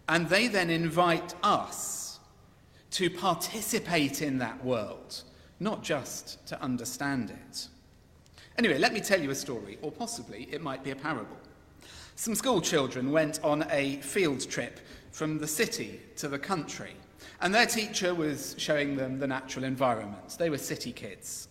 And 0.09 0.29
they 0.29 0.47
then 0.47 0.69
invite 0.69 1.35
us 1.43 2.19
to 2.91 3.09
participate 3.09 4.21
in 4.21 4.37
that 4.39 4.63
world, 4.63 5.23
not 5.59 5.83
just 5.83 6.45
to 6.47 6.61
understand 6.61 7.29
it. 7.29 7.67
Anyway, 8.57 8.77
let 8.77 8.93
me 8.93 9.01
tell 9.01 9.21
you 9.21 9.29
a 9.29 9.35
story, 9.35 9.77
or 9.81 9.91
possibly 9.91 10.47
it 10.51 10.61
might 10.61 10.83
be 10.83 10.91
a 10.91 10.95
parable. 10.95 11.37
Some 12.15 12.33
school 12.33 12.61
children 12.61 13.11
went 13.11 13.39
on 13.43 13.67
a 13.69 13.97
field 13.97 14.49
trip 14.49 14.79
from 15.11 15.37
the 15.37 15.47
city 15.47 15.99
to 16.15 16.27
the 16.27 16.39
country. 16.39 16.95
And 17.39 17.53
their 17.53 17.67
teacher 17.67 18.15
was 18.15 18.55
showing 18.57 18.95
them 18.95 19.19
the 19.19 19.27
natural 19.27 19.63
environment. 19.63 20.37
They 20.39 20.49
were 20.49 20.57
city 20.57 20.91
kids. 20.91 21.47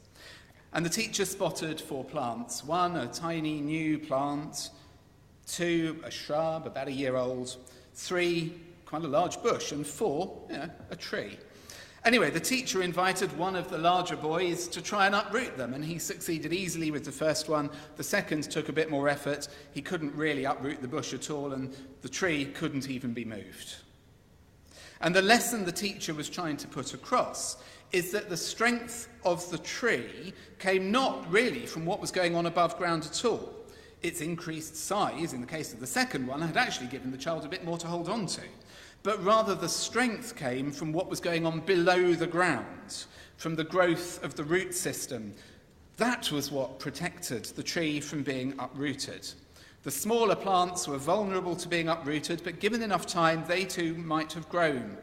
And 0.73 0.85
the 0.85 0.91
teacher 0.91 1.25
spotted 1.25 1.81
four 1.81 2.05
plants 2.05 2.65
one, 2.65 2.97
a 2.97 3.07
tiny 3.07 3.61
new 3.61 3.99
plant, 3.99 4.71
two, 5.47 6.03
a 6.05 6.11
shrub 6.11 6.67
about 6.67 6.89
a 6.89 6.93
year 6.93 7.17
old, 7.17 7.57
three, 7.95 8.53
quite 8.85 9.05
a 9.05 9.09
large 9.09 9.43
bush, 9.43 9.73
and 9.73 9.87
four, 9.87 10.37
you 10.51 10.57
know, 10.57 10.71
a 10.91 10.97
tree. 10.97 11.39
Anyway, 12.05 12.31
the 12.31 12.39
teacher 12.39 12.83
invited 12.83 13.37
one 13.37 13.57
of 13.57 13.69
the 13.69 13.79
larger 13.79 14.15
boys 14.15 14.69
to 14.69 14.81
try 14.81 15.07
and 15.07 15.15
uproot 15.15 15.57
them, 15.57 15.75
and 15.75 15.85
he 15.85 15.99
succeeded 15.99 16.53
easily 16.53 16.91
with 16.93 17.05
the 17.05 17.11
first 17.11 17.49
one. 17.49 17.69
The 17.97 18.05
second 18.05 18.45
took 18.45 18.69
a 18.69 18.73
bit 18.73 18.91
more 18.91 19.09
effort. 19.09 19.49
He 19.73 19.83
couldn't 19.83 20.15
really 20.15 20.45
uproot 20.45 20.83
the 20.83 20.89
bush 20.89 21.15
at 21.15 21.31
all, 21.31 21.53
and 21.53 21.75
the 22.03 22.09
tree 22.09 22.45
couldn't 22.45 22.89
even 22.89 23.13
be 23.13 23.25
moved. 23.25 23.77
And 25.01 25.15
the 25.15 25.23
lesson 25.23 25.65
the 25.65 25.73
teacher 25.73 26.15
was 26.15 26.29
trying 26.29 26.57
to 26.59 26.69
put 26.69 26.95
across 26.95 27.57
is 27.93 28.11
that 28.13 28.29
the 28.29 28.37
strength 28.37 29.09
of 29.25 29.49
the 29.51 29.59
tree 29.59 30.33
came 30.59 30.91
not 30.91 31.31
really 31.31 31.67
from 31.67 31.85
what 31.85 32.01
was 32.01 32.11
going 32.11 32.35
on 32.35 32.47
above 32.47 32.77
ground 32.79 33.05
at 33.05 33.25
all. 33.25 33.53
Its 34.03 34.21
increased 34.21 34.77
size, 34.77 35.33
in 35.33 35.41
the 35.41 35.47
case 35.47 35.73
of 35.73 35.81
the 35.81 35.87
second 35.87 36.27
one, 36.27 36.41
had 36.41 36.57
actually 36.57 36.89
given 36.89 37.11
the 37.11 37.19
child 37.19 37.45
a 37.45 37.49
bit 37.49 37.65
more 37.65 37.79
to 37.79 37.87
hold 37.87 38.09
on 38.09 38.27
to. 38.27 38.43
But 39.03 39.23
rather, 39.25 39.55
the 39.55 39.69
strength 39.69 40.37
came 40.37 40.73
from 40.73 40.93
what 40.93 41.09
was 41.09 41.21
going 41.21 41.47
on 41.47 41.61
below 41.61 42.15
the 42.15 42.27
ground, 42.27 43.07
from 43.37 43.55
the 43.55 43.65
growth 43.65 44.23
of 44.25 44.35
the 44.35 44.45
root 44.45 44.75
system. 44.75 45.35
That 45.97 46.31
was 46.31 46.51
what 46.51 46.79
protected 46.79 47.45
the 47.45 47.63
tree 47.63 48.01
from 48.01 48.23
being 48.23 48.55
uprooted. 48.59 49.29
The 49.87 49.93
smaller 49.93 50.35
plants 50.35 50.89
were 50.89 50.99
vulnerable 50.99 51.55
to 51.55 51.69
being 51.69 51.89
uprooted, 51.89 52.43
but 52.43 52.59
given 52.59 52.83
enough 52.83 53.07
time, 53.07 53.45
they 53.47 53.65
too 53.65 53.95
might 53.95 54.33
have 54.33 54.49
grown 54.49 54.97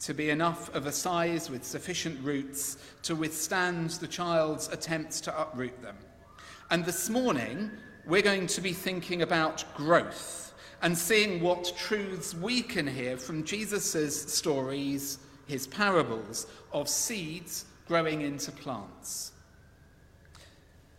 to 0.00 0.14
be 0.14 0.30
enough 0.30 0.74
of 0.74 0.86
a 0.86 0.90
size 0.90 1.50
with 1.50 1.62
sufficient 1.62 2.18
roots 2.24 2.78
to 3.02 3.14
withstand 3.14 3.90
the 3.90 4.08
child's 4.08 4.68
attempts 4.68 5.20
to 5.20 5.38
uproot 5.38 5.82
them. 5.82 5.98
And 6.70 6.82
this 6.82 7.10
morning, 7.10 7.72
we're 8.06 8.22
going 8.22 8.46
to 8.46 8.62
be 8.62 8.72
thinking 8.72 9.20
about 9.20 9.66
growth 9.76 10.54
and 10.80 10.96
seeing 10.96 11.42
what 11.42 11.74
truths 11.76 12.34
we 12.34 12.62
can 12.62 12.86
hear 12.86 13.18
from 13.18 13.44
Jesus' 13.44 14.32
stories, 14.32 15.18
his 15.46 15.66
parables 15.66 16.46
of 16.72 16.88
seeds 16.88 17.66
growing 17.86 18.22
into 18.22 18.50
plants. 18.50 19.32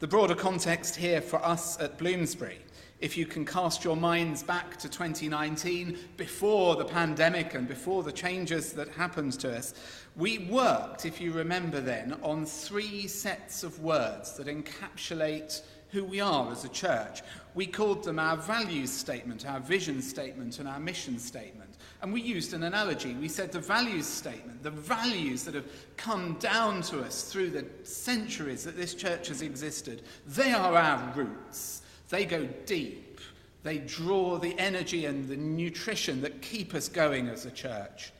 The 0.01 0.07
broader 0.07 0.35
context 0.35 0.95
here 0.95 1.19
for 1.19 1.43
us 1.43 1.79
at 1.79 1.97
Bloomsbury 1.97 2.59
if 3.03 3.17
you 3.17 3.25
can 3.25 3.43
cast 3.43 3.83
your 3.83 3.97
minds 3.97 4.41
back 4.41 4.77
to 4.77 4.87
2019, 4.87 5.99
before 6.15 6.77
the 6.77 6.85
pandemic 6.85 7.53
and 7.53 7.67
before 7.67 8.01
the 8.01 8.13
changes 8.13 8.71
that 8.71 8.87
happened 8.87 9.33
to 9.33 9.53
us, 9.53 9.73
we 10.15 10.37
worked, 10.37 11.05
if 11.05 11.19
you 11.19 11.33
remember 11.33 11.81
then, 11.81 12.15
on 12.23 12.45
three 12.45 13.05
sets 13.07 13.61
of 13.61 13.77
words 13.81 14.37
that 14.37 14.47
encapsulate 14.47 15.63
who 15.89 16.05
we 16.05 16.21
are 16.21 16.49
as 16.49 16.63
a 16.63 16.69
church. 16.69 17.23
We 17.55 17.67
called 17.67 18.05
them 18.05 18.19
our 18.19 18.37
values 18.37 18.89
statement, 18.93 19.45
our 19.45 19.59
vision 19.59 20.01
statement, 20.01 20.59
and 20.59 20.67
our 20.69 20.79
mission 20.79 21.19
statement. 21.19 21.75
And 22.01 22.13
we 22.13 22.21
used 22.21 22.53
an 22.53 22.63
analogy. 22.63 23.15
We 23.15 23.27
said 23.27 23.51
the 23.51 23.59
values 23.59 24.07
statement, 24.07 24.63
the 24.63 24.71
values 24.71 25.43
that 25.43 25.55
have 25.55 25.67
come 25.97 26.37
down 26.39 26.81
to 26.83 27.01
us 27.01 27.29
through 27.29 27.49
the 27.49 27.65
centuries 27.83 28.63
that 28.63 28.77
this 28.77 28.95
church 28.95 29.27
has 29.27 29.41
existed, 29.41 30.03
they 30.25 30.53
are 30.53 30.77
our 30.77 31.13
roots. 31.15 31.81
They 32.13 32.25
go 32.25 32.47
deep. 32.67 33.19
They 33.63 33.79
draw 33.79 34.37
the 34.37 34.55
energy 34.59 35.05
and 35.05 35.27
the 35.27 35.35
nutrition 35.35 36.21
that 36.21 36.43
keep 36.43 36.75
us 36.75 36.87
going 36.87 37.27
as 37.27 37.47
a 37.47 37.49
church. 37.49 38.11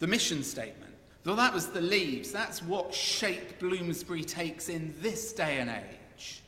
The 0.00 0.06
mission 0.06 0.42
statement, 0.42 0.92
though 1.22 1.34
that 1.34 1.54
was 1.54 1.68
the 1.68 1.80
leaves, 1.80 2.30
that's 2.30 2.62
what 2.62 2.92
shape 2.92 3.58
Bloomsbury 3.58 4.22
takes 4.22 4.68
in 4.68 4.94
this 5.00 5.32
day 5.32 5.60
and 5.60 5.70
age. 5.70 6.42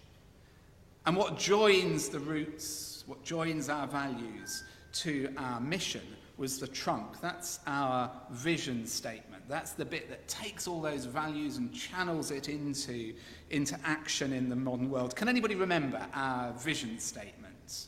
And 1.07 1.17
what 1.17 1.39
joins 1.39 2.11
the 2.11 2.21
roots, 2.21 3.05
what 3.07 3.25
joins 3.25 3.71
our 3.71 3.87
values 3.87 4.65
to 5.05 5.33
our 5.39 5.59
mission 5.59 6.07
was 6.37 6.59
the 6.59 6.69
trunk. 6.69 7.19
That's 7.23 7.61
our 7.67 8.11
vision 8.31 8.85
statement. 8.85 9.38
That's 9.49 9.73
the 9.73 9.85
bit 9.85 10.11
that 10.11 10.29
takes 10.29 10.69
all 10.69 10.81
those 10.81 11.07
values 11.07 11.57
and 11.57 11.73
channels 11.73 12.31
it 12.31 12.49
into, 12.49 13.15
into 13.51 13.79
action 13.85 14.33
in 14.33 14.49
the 14.49 14.57
modern 14.57 14.91
world. 14.91 15.17
Can 15.17 15.29
anybody 15.29 15.55
remember 15.55 16.07
our 16.13 16.53
vision 16.53 16.99
statement? 16.99 17.87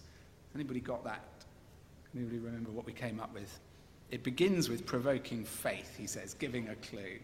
Anybody 0.54 0.80
got 0.80 1.04
that? 1.04 1.44
Can 2.10 2.20
anybody 2.20 2.38
remember 2.38 2.70
what 2.70 2.86
we 2.86 2.92
came 2.92 3.20
up 3.20 3.32
with? 3.34 3.60
It 4.10 4.24
begins 4.24 4.68
with 4.68 4.86
provoking 4.86 5.44
faith, 5.44 5.96
he 5.96 6.06
says, 6.06 6.34
giving 6.34 6.68
a 6.70 6.74
clue. 6.76 7.18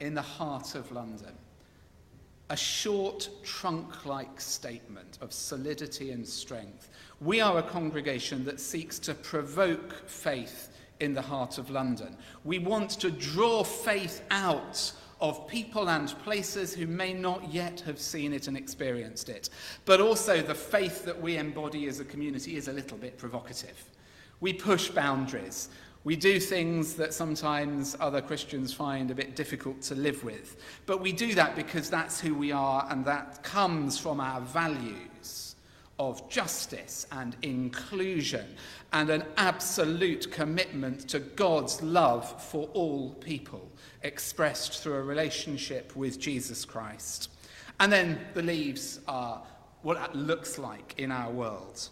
In 0.00 0.14
the 0.14 0.22
heart 0.22 0.74
of 0.74 0.92
London 0.92 1.34
a 2.52 2.56
short 2.56 3.30
trunk 3.42 4.04
like 4.04 4.38
statement 4.38 5.16
of 5.22 5.32
solidity 5.32 6.10
and 6.10 6.26
strength. 6.26 6.90
We 7.22 7.40
are 7.40 7.58
a 7.58 7.62
congregation 7.62 8.44
that 8.44 8.60
seeks 8.60 8.98
to 9.00 9.14
provoke 9.14 10.06
faith 10.06 10.68
in 11.02 11.12
the 11.12 11.20
heart 11.20 11.58
of 11.58 11.68
London. 11.68 12.16
We 12.44 12.60
want 12.60 12.90
to 13.00 13.10
draw 13.10 13.64
faith 13.64 14.22
out 14.30 14.92
of 15.20 15.46
people 15.48 15.88
and 15.88 16.08
places 16.20 16.74
who 16.74 16.86
may 16.86 17.12
not 17.12 17.52
yet 17.52 17.80
have 17.80 17.98
seen 17.98 18.32
it 18.32 18.48
and 18.48 18.56
experienced 18.56 19.28
it. 19.28 19.50
But 19.84 20.00
also, 20.00 20.42
the 20.42 20.54
faith 20.54 21.04
that 21.04 21.20
we 21.20 21.36
embody 21.36 21.86
as 21.88 22.00
a 22.00 22.04
community 22.04 22.56
is 22.56 22.68
a 22.68 22.72
little 22.72 22.98
bit 22.98 23.18
provocative. 23.18 23.84
We 24.40 24.52
push 24.52 24.90
boundaries. 24.90 25.68
We 26.04 26.16
do 26.16 26.40
things 26.40 26.94
that 26.94 27.14
sometimes 27.14 27.96
other 28.00 28.20
Christians 28.20 28.72
find 28.72 29.10
a 29.10 29.14
bit 29.14 29.36
difficult 29.36 29.82
to 29.82 29.94
live 29.94 30.24
with. 30.24 30.56
But 30.86 31.00
we 31.00 31.12
do 31.12 31.34
that 31.34 31.54
because 31.54 31.90
that's 31.90 32.20
who 32.20 32.34
we 32.34 32.50
are 32.50 32.86
and 32.90 33.04
that 33.04 33.42
comes 33.42 33.98
from 33.98 34.20
our 34.20 34.40
values 34.40 35.51
of 35.98 36.28
justice 36.28 37.06
and 37.12 37.36
inclusion 37.42 38.46
and 38.92 39.10
an 39.10 39.24
absolute 39.36 40.30
commitment 40.32 41.08
to 41.08 41.18
God's 41.20 41.80
love 41.82 42.42
for 42.42 42.68
all 42.72 43.10
people 43.14 43.70
expressed 44.02 44.82
through 44.82 44.94
a 44.94 45.02
relationship 45.02 45.94
with 45.94 46.18
Jesus 46.18 46.64
Christ. 46.64 47.30
And 47.80 47.92
then 47.92 48.18
the 48.34 48.42
leaves 48.42 49.00
are 49.06 49.42
what 49.82 49.96
that 49.96 50.14
looks 50.14 50.58
like 50.58 50.94
in 50.98 51.10
our 51.10 51.30
world. 51.30 51.88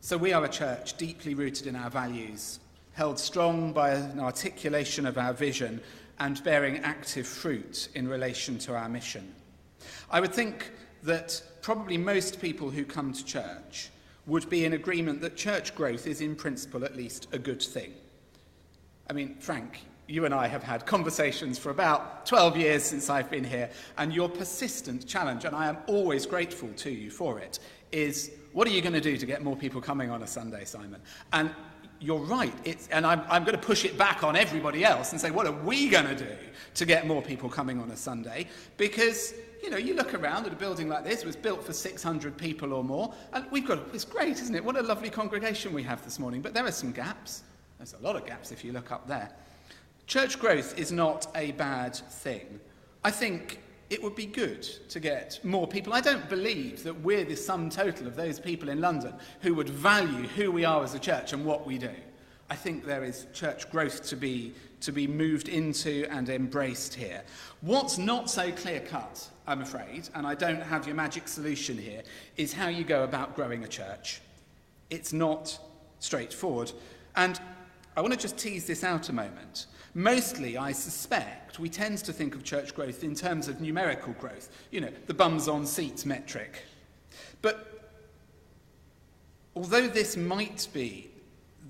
So 0.00 0.18
we 0.18 0.32
are 0.32 0.44
a 0.44 0.48
church 0.48 0.96
deeply 0.98 1.34
rooted 1.34 1.66
in 1.66 1.76
our 1.76 1.88
values, 1.88 2.60
held 2.92 3.18
strong 3.18 3.72
by 3.72 3.90
an 3.90 4.20
articulation 4.20 5.06
of 5.06 5.16
our 5.16 5.32
vision, 5.32 5.80
and 6.18 6.42
bearing 6.44 6.78
active 6.78 7.26
fruit 7.26 7.88
in 7.94 8.06
relation 8.06 8.58
to 8.58 8.74
our 8.74 8.88
mission. 8.88 9.34
I 10.14 10.20
would 10.20 10.32
think 10.32 10.70
that 11.02 11.42
probably 11.60 11.98
most 11.98 12.40
people 12.40 12.70
who 12.70 12.84
come 12.84 13.12
to 13.12 13.24
church 13.24 13.90
would 14.26 14.48
be 14.48 14.64
in 14.64 14.74
agreement 14.74 15.20
that 15.22 15.34
church 15.34 15.74
growth 15.74 16.06
is, 16.06 16.20
in 16.20 16.36
principle, 16.36 16.84
at 16.84 16.94
least 16.94 17.26
a 17.32 17.38
good 17.38 17.60
thing. 17.60 17.92
I 19.10 19.12
mean, 19.12 19.34
Frank, 19.40 19.80
you 20.06 20.24
and 20.24 20.32
I 20.32 20.46
have 20.46 20.62
had 20.62 20.86
conversations 20.86 21.58
for 21.58 21.70
about 21.70 22.26
12 22.26 22.56
years 22.56 22.84
since 22.84 23.10
I've 23.10 23.28
been 23.28 23.42
here, 23.42 23.68
and 23.98 24.14
your 24.14 24.28
persistent 24.28 25.04
challenge, 25.04 25.44
and 25.46 25.56
I 25.56 25.66
am 25.66 25.78
always 25.88 26.26
grateful 26.26 26.68
to 26.76 26.90
you 26.92 27.10
for 27.10 27.40
it, 27.40 27.58
is 27.90 28.30
what 28.52 28.68
are 28.68 28.70
you 28.70 28.82
going 28.82 28.92
to 28.92 29.00
do 29.00 29.16
to 29.16 29.26
get 29.26 29.42
more 29.42 29.56
people 29.56 29.80
coming 29.80 30.12
on 30.12 30.22
a 30.22 30.28
Sunday, 30.28 30.64
Simon? 30.64 31.00
And 31.32 31.52
you're 32.04 32.18
right. 32.18 32.54
It's, 32.64 32.86
and 32.88 33.06
I'm, 33.06 33.22
I'm 33.28 33.44
going 33.44 33.58
to 33.58 33.66
push 33.66 33.84
it 33.84 33.96
back 33.96 34.22
on 34.22 34.36
everybody 34.36 34.84
else 34.84 35.12
and 35.12 35.20
say, 35.20 35.30
what 35.30 35.46
are 35.46 35.52
we 35.52 35.88
going 35.88 36.06
to 36.06 36.14
do 36.14 36.36
to 36.74 36.84
get 36.84 37.06
more 37.06 37.22
people 37.22 37.48
coming 37.48 37.80
on 37.80 37.90
a 37.90 37.96
Sunday? 37.96 38.46
Because, 38.76 39.34
you 39.64 39.70
know, 39.70 39.78
you 39.78 39.94
look 39.94 40.12
around 40.12 40.46
at 40.46 40.52
a 40.52 40.56
building 40.56 40.90
like 40.90 41.04
this, 41.04 41.20
it 41.20 41.26
was 41.26 41.36
built 41.36 41.64
for 41.64 41.72
600 41.72 42.36
people 42.36 42.74
or 42.74 42.84
more, 42.84 43.14
and 43.32 43.46
we've 43.50 43.66
got, 43.66 43.78
it's 43.94 44.04
great, 44.04 44.38
isn't 44.42 44.54
it? 44.54 44.62
What 44.62 44.76
a 44.76 44.82
lovely 44.82 45.08
congregation 45.08 45.72
we 45.72 45.82
have 45.84 46.04
this 46.04 46.18
morning. 46.18 46.42
But 46.42 46.52
there 46.52 46.66
are 46.66 46.70
some 46.70 46.92
gaps. 46.92 47.44
There's 47.78 47.94
a 47.94 47.98
lot 47.98 48.14
of 48.14 48.26
gaps 48.26 48.52
if 48.52 48.62
you 48.62 48.72
look 48.72 48.92
up 48.92 49.08
there. 49.08 49.30
Church 50.06 50.38
growth 50.38 50.78
is 50.78 50.92
not 50.92 51.28
a 51.34 51.52
bad 51.52 51.96
thing. 51.96 52.60
I 53.02 53.10
think 53.10 53.58
it 53.88 54.02
would 54.02 54.14
be 54.14 54.26
good 54.26 54.62
to 54.90 55.00
get 55.00 55.42
more 55.42 55.66
people. 55.66 55.94
I 55.94 56.02
don't 56.02 56.28
believe 56.28 56.82
that 56.82 57.00
we're 57.00 57.24
the 57.24 57.34
sum 57.34 57.70
total 57.70 58.06
of 58.06 58.16
those 58.16 58.38
people 58.38 58.68
in 58.68 58.82
London 58.82 59.14
who 59.40 59.54
would 59.54 59.70
value 59.70 60.28
who 60.28 60.52
we 60.52 60.66
are 60.66 60.84
as 60.84 60.94
a 60.94 60.98
church 60.98 61.32
and 61.32 61.42
what 61.42 61.66
we 61.66 61.78
do. 61.78 61.90
I 62.50 62.56
think 62.56 62.84
there 62.84 63.04
is 63.04 63.26
church 63.32 63.70
growth 63.70 64.06
to 64.08 64.16
be, 64.16 64.52
to 64.80 64.92
be 64.92 65.06
moved 65.06 65.48
into 65.48 66.06
and 66.10 66.28
embraced 66.28 66.94
here. 66.94 67.22
What's 67.62 67.96
not 67.96 68.28
so 68.28 68.52
clear 68.52 68.80
cut, 68.80 69.28
I'm 69.46 69.62
afraid, 69.62 70.08
and 70.14 70.26
I 70.26 70.34
don't 70.34 70.62
have 70.62 70.86
your 70.86 70.94
magic 70.94 71.26
solution 71.26 71.78
here, 71.78 72.02
is 72.36 72.52
how 72.52 72.68
you 72.68 72.84
go 72.84 73.04
about 73.04 73.34
growing 73.34 73.64
a 73.64 73.68
church. 73.68 74.20
It's 74.90 75.12
not 75.12 75.58
straightforward. 76.00 76.72
And 77.16 77.40
I 77.96 78.02
want 78.02 78.12
to 78.12 78.18
just 78.18 78.36
tease 78.36 78.66
this 78.66 78.84
out 78.84 79.08
a 79.08 79.12
moment. 79.12 79.66
Mostly, 79.94 80.58
I 80.58 80.72
suspect, 80.72 81.58
we 81.58 81.68
tend 81.68 81.98
to 81.98 82.12
think 82.12 82.34
of 82.34 82.42
church 82.42 82.74
growth 82.74 83.04
in 83.04 83.14
terms 83.14 83.48
of 83.48 83.60
numerical 83.60 84.12
growth, 84.14 84.50
you 84.70 84.80
know, 84.80 84.90
the 85.06 85.14
bums 85.14 85.48
on 85.48 85.64
seats 85.64 86.04
metric. 86.04 86.64
But 87.40 87.90
although 89.54 89.86
this 89.86 90.16
might 90.16 90.66
be 90.72 91.10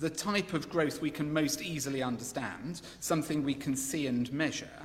the 0.05 0.11
type 0.11 0.53
of 0.53 0.69
growth 0.69 1.01
we 1.01 1.11
can 1.11 1.33
most 1.33 1.63
easily 1.63 2.03
understand, 2.03 2.83
something 3.01 3.43
we 3.43 3.55
can 3.55 3.75
see 3.75 4.07
and 4.07 4.31
measure, 4.35 4.83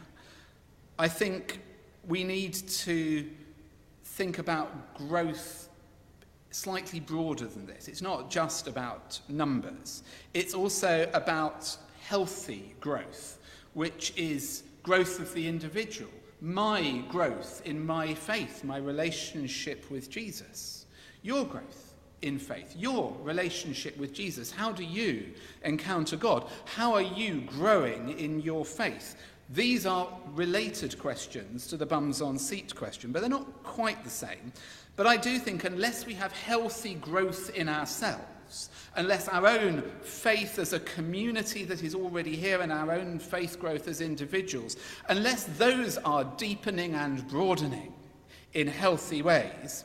I 0.98 1.10
think 1.10 1.60
we 2.08 2.24
need 2.24 2.54
to 2.54 3.30
think 4.06 4.40
about 4.40 4.96
growth 4.96 5.68
slightly 6.52 7.02
broader 7.02 7.48
than 7.48 7.66
this. 7.66 7.90
It's 7.90 8.02
not 8.02 8.32
just 8.32 8.68
about 8.68 9.20
numbers, 9.28 10.04
it's 10.34 10.54
also 10.54 11.10
about 11.14 11.76
healthy 12.02 12.74
growth, 12.80 13.40
which 13.74 14.14
is 14.16 14.64
growth 14.84 15.20
of 15.20 15.34
the 15.34 15.46
individual, 15.46 16.12
my 16.40 17.04
growth 17.10 17.62
in 17.66 17.86
my 17.86 18.14
faith, 18.14 18.64
my 18.64 18.78
relationship 18.78 19.92
with 19.92 20.10
Jesus, 20.10 20.86
your 21.24 21.44
growth 21.44 21.89
in 22.22 22.40
faith, 22.40 22.76
your 22.78 23.16
relationship 23.22 23.98
with 23.98 24.14
Jesus. 24.14 24.52
How 24.52 24.72
do 24.72 24.84
you 24.84 25.26
encounter 25.64 26.18
God? 26.18 26.48
How 26.66 26.94
are 26.94 27.02
you 27.02 27.42
growing 27.42 28.18
in 28.20 28.42
your 28.42 28.66
faith? 28.66 29.16
These 29.50 29.86
are 29.86 30.08
related 30.34 31.00
questions 31.00 31.66
to 31.68 31.78
the 31.78 31.86
bums 31.86 32.22
on 32.22 32.38
seat 32.38 32.76
question, 32.76 33.12
but 33.12 33.22
they're 33.22 33.30
not 33.30 33.64
quite 33.64 34.04
the 34.04 34.10
same. 34.10 34.54
But 34.96 35.08
I 35.08 35.18
do 35.18 35.40
think 35.40 35.64
unless 35.64 36.06
we 36.06 36.14
have 36.16 36.32
healthy 36.34 36.96
growth 36.96 37.50
in 37.56 37.68
ourselves, 37.68 38.70
unless 38.96 39.28
our 39.28 39.48
own 39.48 39.82
faith 40.02 40.60
as 40.60 40.74
a 40.74 40.80
community 40.82 41.64
that 41.64 41.84
is 41.84 41.96
already 41.96 42.36
here 42.36 42.62
and 42.62 42.72
our 42.72 42.92
own 42.92 43.18
faith 43.18 43.60
growth 43.60 43.88
as 43.88 44.02
individuals, 44.02 44.78
unless 45.08 45.46
those 45.58 45.98
are 46.00 46.26
deepening 46.38 46.94
and 46.94 47.28
broadening 47.28 47.94
in 48.54 48.68
healthy 48.68 49.22
ways, 49.22 49.84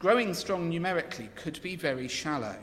growing 0.00 0.32
strong 0.32 0.68
numerically 0.68 1.28
could 1.36 1.60
be 1.62 1.76
very 1.76 2.08
shallow. 2.08 2.56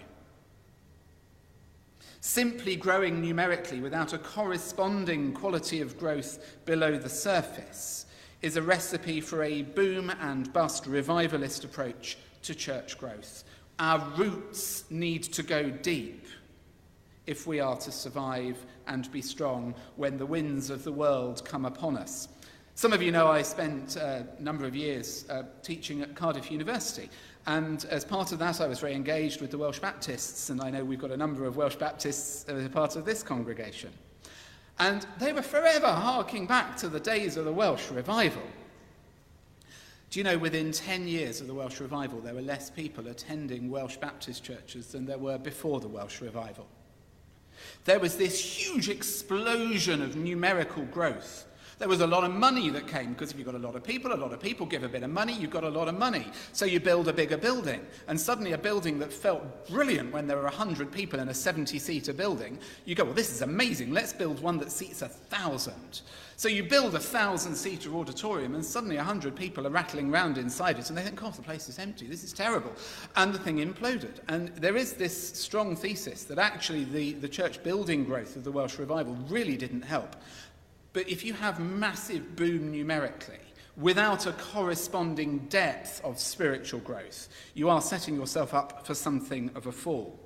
Simply 2.19 2.75
growing 2.75 3.21
numerically 3.21 3.79
without 3.79 4.11
a 4.11 4.17
corresponding 4.17 5.31
quality 5.31 5.79
of 5.79 5.97
growth 5.99 6.57
below 6.65 6.97
the 6.97 7.07
surface 7.07 8.07
is 8.41 8.57
a 8.57 8.61
recipe 8.61 9.21
for 9.21 9.43
a 9.43 9.61
boom 9.61 10.11
and 10.19 10.51
bust 10.51 10.87
revivalist 10.87 11.63
approach 11.63 12.17
to 12.41 12.55
church 12.55 12.97
growth. 12.97 13.43
Our 13.79 13.99
roots 14.17 14.85
need 14.89 15.23
to 15.23 15.43
go 15.43 15.69
deep 15.69 16.25
if 17.27 17.45
we 17.45 17.59
are 17.59 17.77
to 17.77 17.91
survive 17.91 18.57
and 18.87 19.11
be 19.11 19.21
strong 19.21 19.75
when 19.95 20.17
the 20.17 20.25
winds 20.25 20.71
of 20.71 20.83
the 20.83 20.91
world 20.91 21.45
come 21.45 21.65
upon 21.65 21.97
us. 21.97 22.29
Some 22.77 22.93
of 22.93 23.01
you 23.01 23.11
know 23.11 23.25
I 23.25 23.41
spent 23.41 23.95
a 23.95 24.27
number 24.37 24.63
of 24.63 24.75
years 24.75 25.25
uh, 25.31 25.41
teaching 25.63 26.03
at 26.03 26.13
Cardiff 26.13 26.51
University, 26.51 27.09
and 27.47 27.83
as 27.85 28.05
part 28.05 28.31
of 28.31 28.37
that, 28.37 28.61
I 28.61 28.67
was 28.67 28.77
very 28.79 28.93
engaged 28.93 29.41
with 29.41 29.49
the 29.49 29.57
Welsh 29.57 29.79
Baptists, 29.79 30.51
and 30.51 30.61
I 30.61 30.69
know 30.69 30.85
we've 30.85 30.99
got 30.99 31.09
a 31.09 31.17
number 31.17 31.45
of 31.45 31.57
Welsh 31.57 31.75
Baptists 31.75 32.47
as 32.47 32.63
a 32.63 32.69
part 32.69 32.95
of 32.95 33.03
this 33.03 33.23
congregation. 33.23 33.89
And 34.77 35.07
they 35.17 35.33
were 35.33 35.41
forever 35.41 35.87
harking 35.87 36.45
back 36.45 36.77
to 36.77 36.87
the 36.87 36.99
days 36.99 37.35
of 37.35 37.45
the 37.45 37.51
Welsh 37.51 37.89
revival. 37.89 38.43
Do 40.11 40.19
you 40.19 40.23
know 40.23 40.37
within 40.37 40.71
10 40.71 41.07
years 41.07 41.41
of 41.41 41.47
the 41.47 41.55
Welsh 41.55 41.79
revival, 41.79 42.19
there 42.19 42.35
were 42.35 42.41
less 42.41 42.69
people 42.69 43.07
attending 43.07 43.71
Welsh 43.71 43.97
Baptist 43.97 44.43
churches 44.43 44.91
than 44.91 45.07
there 45.07 45.17
were 45.17 45.39
before 45.39 45.79
the 45.79 45.87
Welsh 45.87 46.21
revival? 46.21 46.67
There 47.85 47.99
was 47.99 48.17
this 48.17 48.39
huge 48.39 48.87
explosion 48.87 50.03
of 50.03 50.15
numerical 50.15 50.85
growth 50.85 51.46
there 51.79 51.87
was 51.87 52.01
a 52.01 52.07
lot 52.07 52.23
of 52.23 52.31
money 52.31 52.69
that 52.69 52.87
came 52.87 53.13
because 53.13 53.31
if 53.31 53.37
you've 53.37 53.45
got 53.45 53.55
a 53.55 53.59
lot 53.59 53.75
of 53.75 53.83
people, 53.83 54.11
a 54.11 54.15
lot 54.15 54.33
of 54.33 54.39
people 54.39 54.65
give 54.65 54.83
a 54.83 54.89
bit 54.89 55.03
of 55.03 55.11
money, 55.11 55.33
you've 55.33 55.51
got 55.51 55.63
a 55.63 55.69
lot 55.69 55.87
of 55.87 55.97
money. 55.97 56.25
So 56.51 56.65
you 56.65 56.79
build 56.79 57.07
a 57.07 57.13
bigger 57.13 57.37
building. 57.37 57.85
And 58.07 58.19
suddenly, 58.19 58.53
a 58.53 58.57
building 58.57 58.97
that 58.99 59.13
felt 59.13 59.67
brilliant 59.67 60.11
when 60.11 60.25
there 60.25 60.37
were 60.37 60.43
100 60.43 60.91
people 60.91 61.19
in 61.19 61.29
a 61.29 61.33
70 61.33 61.77
seater 61.77 62.13
building, 62.13 62.57
you 62.85 62.95
go, 62.95 63.03
well, 63.03 63.13
this 63.13 63.31
is 63.31 63.41
amazing. 63.41 63.93
Let's 63.93 64.13
build 64.13 64.41
one 64.41 64.57
that 64.57 64.71
seats 64.71 65.01
a 65.01 65.07
thousand. 65.07 66.01
So 66.35 66.49
you 66.49 66.63
build 66.63 66.93
a 66.93 66.99
thousand 66.99 67.55
seater 67.55 67.93
auditorium, 67.95 68.53
and 68.53 68.63
suddenly 68.63 68.97
100 68.97 69.35
people 69.35 69.65
are 69.65 69.71
rattling 69.71 70.13
around 70.13 70.37
inside 70.37 70.77
it, 70.77 70.89
and 70.89 70.97
they 70.97 71.01
think, 71.01 71.23
oh, 71.23 71.31
the 71.31 71.41
place 71.41 71.67
is 71.67 71.79
empty. 71.79 72.05
This 72.05 72.23
is 72.23 72.31
terrible. 72.31 72.71
And 73.15 73.33
the 73.33 73.39
thing 73.39 73.57
imploded. 73.57 74.19
And 74.27 74.49
there 74.49 74.77
is 74.77 74.93
this 74.93 75.33
strong 75.33 75.75
thesis 75.75 76.25
that 76.25 76.37
actually 76.37 76.83
the, 76.83 77.13
the 77.13 77.27
church 77.27 77.63
building 77.63 78.03
growth 78.03 78.35
of 78.35 78.43
the 78.43 78.51
Welsh 78.51 78.77
revival 78.77 79.17
really 79.29 79.57
didn't 79.57 79.81
help. 79.81 80.15
But 80.97 81.09
if 81.09 81.23
you 81.23 81.33
have 81.33 81.59
massive 81.59 82.35
boom 82.35 82.71
numerically, 82.71 83.37
without 83.75 84.25
a 84.25 84.31
corresponding 84.31 85.45
depth 85.47 86.01
of 86.03 86.17
spiritual 86.17 86.79
growth, 86.79 87.29
you 87.53 87.69
are 87.69 87.81
setting 87.81 88.15
yourself 88.15 88.55
up 88.55 88.83
for 88.83 88.95
something 88.95 89.51
of 89.53 89.67
a 89.67 89.71
fall. 89.71 90.19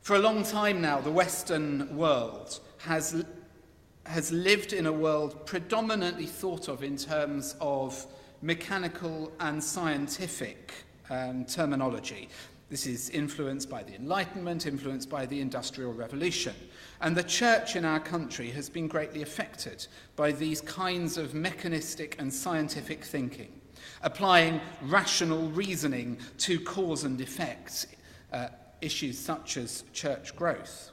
For 0.00 0.14
a 0.14 0.20
long 0.20 0.44
time 0.44 0.80
now, 0.80 1.00
the 1.00 1.10
Western 1.10 1.96
world 1.96 2.60
has, 2.78 3.24
has 4.06 4.30
lived 4.30 4.72
in 4.72 4.86
a 4.86 4.92
world 4.92 5.44
predominantly 5.44 6.26
thought 6.26 6.68
of 6.68 6.84
in 6.84 6.96
terms 6.96 7.56
of 7.60 8.06
mechanical 8.42 9.32
and 9.40 9.60
scientific 9.60 10.72
um, 11.10 11.44
terminology. 11.46 12.28
This 12.68 12.86
is 12.86 13.10
influenced 13.10 13.68
by 13.68 13.82
the 13.82 13.96
Enlightenment, 13.96 14.66
influenced 14.66 15.10
by 15.10 15.26
the 15.26 15.40
Industrial 15.40 15.92
Revolution. 15.92 16.54
And 17.00 17.16
the 17.16 17.22
church 17.22 17.76
in 17.76 17.84
our 17.84 18.00
country 18.00 18.50
has 18.50 18.68
been 18.68 18.86
greatly 18.86 19.22
affected 19.22 19.86
by 20.16 20.32
these 20.32 20.60
kinds 20.60 21.16
of 21.16 21.32
mechanistic 21.32 22.16
and 22.18 22.32
scientific 22.32 23.04
thinking, 23.04 23.60
applying 24.02 24.60
rational 24.82 25.48
reasoning 25.48 26.18
to 26.38 26.60
cause 26.60 27.04
and 27.04 27.18
effect 27.20 27.86
uh, 28.32 28.48
issues 28.82 29.18
such 29.18 29.56
as 29.56 29.84
church 29.94 30.36
growth. 30.36 30.90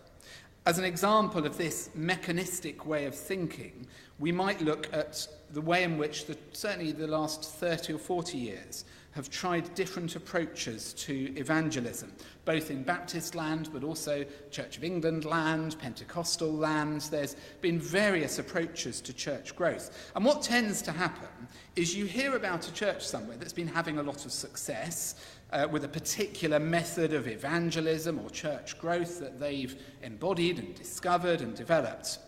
As 0.65 0.77
an 0.77 0.85
example 0.85 1.45
of 1.45 1.57
this 1.57 1.89
mechanistic 1.93 2.85
way 2.85 3.05
of 3.05 3.15
thinking, 3.15 3.85
we 4.19 4.31
might 4.31 4.61
look 4.61 4.91
at 4.93 5.27
the 5.51 5.61
way 5.61 5.83
in 5.83 5.97
which, 5.97 6.25
the, 6.25 6.37
certainly 6.53 6.91
the 6.91 7.07
last 7.07 7.43
30 7.43 7.93
or 7.93 7.97
40 7.97 8.37
years, 8.37 8.85
have 9.17 9.31
tried 9.31 9.73
different 9.73 10.15
approaches 10.15 10.93
to 10.93 11.33
evangelism, 11.35 12.13
both 12.45 12.69
in 12.69 12.83
Baptist 12.83 13.33
land, 13.33 13.67
but 13.73 13.83
also 13.83 14.23
Church 14.51 14.77
of 14.77 14.83
England 14.83 15.25
land, 15.25 15.75
Pentecostal 15.79 16.53
land. 16.53 17.01
There's 17.01 17.35
been 17.59 17.79
various 17.79 18.37
approaches 18.37 19.01
to 19.01 19.13
church 19.13 19.55
growth. 19.55 20.11
And 20.15 20.23
what 20.23 20.43
tends 20.43 20.83
to 20.83 20.91
happen 20.91 21.47
is 21.75 21.95
you 21.95 22.05
hear 22.05 22.35
about 22.35 22.67
a 22.67 22.73
church 22.73 23.05
somewhere 23.05 23.37
that's 23.37 23.53
been 23.53 23.67
having 23.67 23.97
a 23.97 24.03
lot 24.03 24.23
of 24.23 24.31
success 24.31 25.15
uh, 25.51 25.67
with 25.71 25.83
a 25.83 25.89
particular 25.89 26.59
method 26.59 27.11
of 27.11 27.27
evangelism 27.27 28.19
or 28.19 28.29
church 28.29 28.77
growth 28.77 29.19
that 29.19 29.39
they've 29.39 29.81
embodied 30.03 30.59
and 30.59 30.75
discovered 30.75 31.41
and 31.41 31.55
developed. 31.55 32.19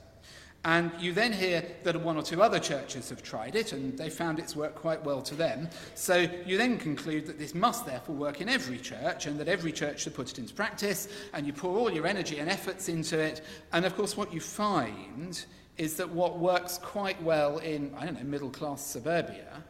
And 0.65 0.91
you 1.00 1.13
then 1.13 1.32
hear 1.32 1.63
that 1.84 1.95
one 2.02 2.17
or 2.17 2.24
two 2.24 2.41
other 2.41 2.60
churches 2.60 3.10
have 3.10 3.24
tried 3.24 3.56
it 3.56 3.72
and 3.72 3.98
they 3.98 4.10
found 4.10 4.39
it's 4.39 4.58
worked 4.58 4.76
quite 4.76 5.02
well 5.06 5.22
to 5.22 5.36
them. 5.36 5.69
So 5.95 6.28
you 6.45 6.58
then 6.58 6.78
conclude 6.78 7.28
that 7.28 7.39
this 7.39 7.56
must 7.56 7.86
therefore 7.86 8.15
work 8.15 8.41
in 8.41 8.50
every 8.50 8.78
church 8.78 9.26
and 9.26 9.39
that 9.39 9.48
every 9.48 9.72
church 9.72 10.02
should 10.02 10.15
put 10.15 10.30
it 10.30 10.38
into 10.38 10.54
practice 10.54 11.08
and 11.34 11.48
you 11.48 11.54
pour 11.54 11.78
all 11.78 11.89
your 11.89 12.06
energy 12.06 12.39
and 12.39 12.50
efforts 12.50 12.89
into 12.89 13.17
it. 13.17 13.41
And 13.72 13.86
of 13.86 13.95
course, 13.95 14.17
what 14.17 14.34
you 14.34 14.41
find 14.41 15.45
is 15.78 15.95
that 15.95 16.10
what 16.10 16.39
works 16.39 16.78
quite 16.78 17.22
well 17.24 17.60
in, 17.60 17.93
I 17.98 18.06
don't 18.06 18.15
know, 18.15 18.26
middle 18.26 18.50
class 18.50 18.86
suburbia 18.86 19.63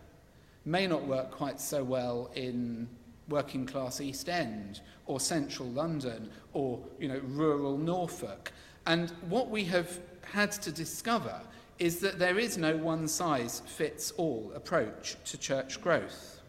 may 0.66 0.88
not 0.88 1.06
work 1.06 1.30
quite 1.30 1.60
so 1.60 1.84
well 1.84 2.32
in 2.34 2.90
working 3.30 3.66
class 3.66 4.02
East 4.02 4.28
End 4.28 4.82
or 5.06 5.20
central 5.20 5.70
London 5.70 6.32
or 6.54 6.80
you 7.00 7.08
know 7.08 7.22
rural 7.26 7.78
Norfolk. 7.78 8.52
And 8.88 9.12
what 9.30 9.50
we 9.50 9.64
have 9.66 10.00
had 10.32 10.52
to 10.54 10.72
discover 10.72 11.42
is 11.78 12.00
that 12.00 12.20
there 12.20 12.38
is 12.38 12.58
no 12.58 12.76
one 12.76 13.08
size 13.08 13.62
fits 13.66 14.12
all 14.12 14.52
approach 14.54 15.16
to 15.26 15.38
church 15.38 15.82
growth. 15.82 16.42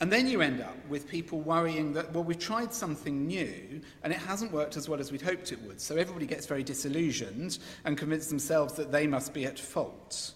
And 0.00 0.10
then 0.10 0.26
you 0.26 0.40
end 0.40 0.62
up 0.62 0.76
with 0.88 1.06
people 1.06 1.40
worrying 1.40 1.92
that, 1.92 2.10
well, 2.12 2.24
we've 2.24 2.38
tried 2.38 2.72
something 2.72 3.26
new 3.26 3.82
and 4.02 4.12
it 4.12 4.18
hasn't 4.18 4.50
worked 4.50 4.78
as 4.78 4.88
well 4.88 4.98
as 4.98 5.12
we'd 5.12 5.20
hoped 5.20 5.52
it 5.52 5.60
would. 5.62 5.78
So 5.78 5.96
everybody 5.96 6.26
gets 6.26 6.46
very 6.46 6.64
disillusioned 6.64 7.58
and 7.84 7.98
convinces 7.98 8.30
themselves 8.30 8.74
that 8.74 8.90
they 8.90 9.06
must 9.06 9.34
be 9.34 9.44
at 9.44 9.58
fault. 9.58 10.32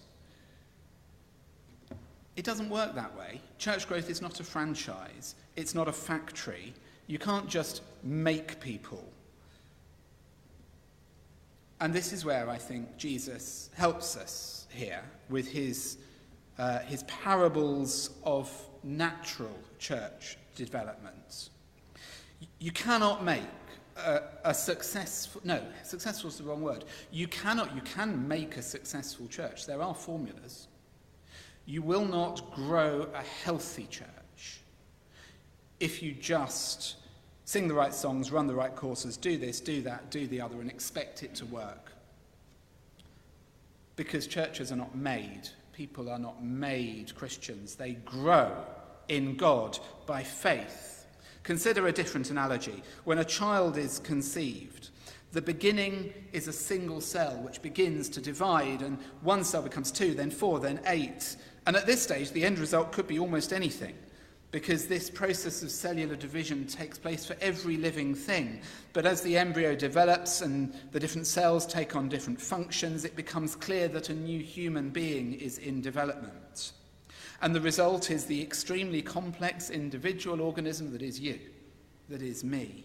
It 2.37 2.45
doesn't 2.45 2.69
work 2.69 2.95
that 2.95 3.17
way. 3.17 3.41
Church 3.59 3.89
growth 3.89 4.11
is 4.11 4.21
not 4.21 4.39
a 4.39 4.45
franchise, 4.45 5.35
it's 5.57 5.75
not 5.75 5.89
a 5.89 5.93
factory. 5.93 6.75
You 7.07 7.19
can't 7.19 7.49
just 7.49 7.83
make 8.03 8.61
people. 8.61 9.05
And 11.85 11.93
this 11.93 12.15
is 12.15 12.25
where 12.25 12.49
I 12.49 12.57
think 12.57 12.97
Jesus 12.97 13.69
helps 13.75 14.17
us 14.17 14.67
here 14.71 15.03
with 15.29 15.47
his, 15.47 15.99
uh, 16.57 16.79
his 16.79 17.03
parables 17.03 18.09
of 18.23 18.51
natural 18.83 19.55
church 19.79 20.39
development. 20.57 21.51
You 22.59 22.73
cannot 22.73 23.23
make 23.23 23.43
a, 23.99 24.23
a, 24.45 24.55
successful, 24.55 25.43
no, 25.45 25.63
successful 25.83 26.31
is 26.31 26.39
the 26.39 26.45
wrong 26.45 26.63
word. 26.63 26.87
You 27.11 27.29
cannot, 27.29 27.75
you 27.75 27.83
can 27.83 28.27
make 28.27 28.57
a 28.57 28.63
successful 28.63 29.29
church. 29.29 29.67
There 29.67 29.83
are 29.83 29.95
formulas. 29.95 30.69
You 31.67 31.83
will 31.83 32.07
not 32.07 32.51
grow 32.55 33.11
a 33.13 33.23
healthy 33.45 33.89
church 33.91 34.63
if 35.81 36.03
you 36.03 36.13
just 36.13 36.97
sing 37.45 37.69
the 37.69 37.75
right 37.75 37.95
songs, 37.95 38.33
run 38.33 38.47
the 38.47 38.55
right 38.55 38.75
courses, 38.75 39.17
do 39.17 39.37
this, 39.37 39.61
do 39.61 39.83
that, 39.83 40.11
do 40.11 40.27
the 40.27 40.41
other, 40.41 40.61
and 40.61 40.71
expect 40.71 41.23
it 41.23 41.35
to 41.37 41.47
work. 41.47 41.93
Because 43.97 44.27
churches 44.27 44.73
are 44.73 44.77
not 44.77 44.95
made, 44.97 45.43
people 45.73 46.09
are 46.09 46.19
not 46.19 46.43
made 46.43 47.15
Christians. 47.15 47.77
They 47.77 47.93
grow 47.93 48.65
in 49.09 49.37
God 49.37 49.79
by 50.07 50.23
faith. 50.23 51.07
Consider 51.43 51.87
a 51.87 51.93
different 51.93 52.31
analogy. 52.31 52.83
When 53.05 53.19
a 53.19 53.25
child 53.25 53.77
is 53.77 53.99
conceived, 53.99 54.91
the 55.33 55.43
beginning 55.43 56.15
is 56.33 56.49
a 56.49 56.53
single 56.53 57.01
cell 57.01 57.37
which 57.43 57.61
begins 57.61 58.09
to 58.11 58.21
divide, 58.21 58.83
and 58.83 58.99
one 59.21 59.45
cell 59.45 59.63
becomes 59.63 59.91
two, 59.91 60.15
then 60.15 60.31
four, 60.31 60.61
then 60.61 60.81
eight, 60.87 61.37
and 61.67 61.77
at 61.77 61.87
this 61.87 62.03
stage, 62.03 62.31
the 62.31 62.45
end 62.45 62.59
result 62.59 62.93
could 62.93 63.07
be 63.07 63.19
almost 63.19 63.53
anything, 63.53 63.95
because 64.55 64.87
this 64.87 65.11
process 65.11 65.65
of 65.65 65.71
cellular 65.73 66.15
division 66.15 66.65
takes 66.65 66.97
place 66.97 67.27
for 67.27 67.35
every 67.41 67.77
living 67.77 68.15
thing. 68.15 68.61
But 68.93 69.05
as 69.05 69.21
the 69.21 69.37
embryo 69.37 69.75
develops 69.75 70.43
and 70.43 70.73
the 70.93 71.01
different 71.01 71.27
cells 71.27 71.67
take 71.67 71.97
on 71.97 72.09
different 72.09 72.41
functions, 72.41 73.05
it 73.05 73.17
becomes 73.17 73.57
clear 73.57 73.89
that 73.89 74.11
a 74.11 74.15
new 74.15 74.39
human 74.39 74.91
being 74.91 75.35
is 75.35 75.59
in 75.59 75.81
development. 75.81 76.71
And 77.43 77.53
the 77.53 77.61
result 77.61 78.13
is 78.13 78.27
the 78.27 78.41
extremely 78.41 79.03
complex 79.03 79.71
individual 79.71 80.41
organism 80.41 80.93
that 80.93 81.03
is 81.03 81.19
you, 81.19 81.41
that 82.09 82.23
is 82.23 82.45
me. 82.45 82.85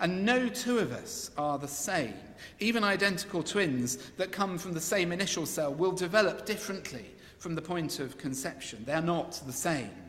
And 0.00 0.26
no 0.26 0.48
two 0.48 0.80
of 0.80 0.90
us 0.90 1.30
are 1.38 1.58
the 1.58 1.68
same. 1.68 2.14
Even 2.58 2.82
identical 2.82 3.44
twins 3.44 3.98
that 4.16 4.32
come 4.32 4.58
from 4.58 4.72
the 4.72 4.80
same 4.80 5.12
initial 5.12 5.46
cell 5.46 5.72
will 5.72 5.92
develop 5.92 6.44
differently 6.44 7.04
from 7.38 7.54
the 7.54 7.62
point 7.62 8.00
of 8.00 8.18
conception. 8.18 8.82
They 8.84 8.94
are 8.94 9.00
not 9.00 9.40
the 9.46 9.52
same. 9.52 10.03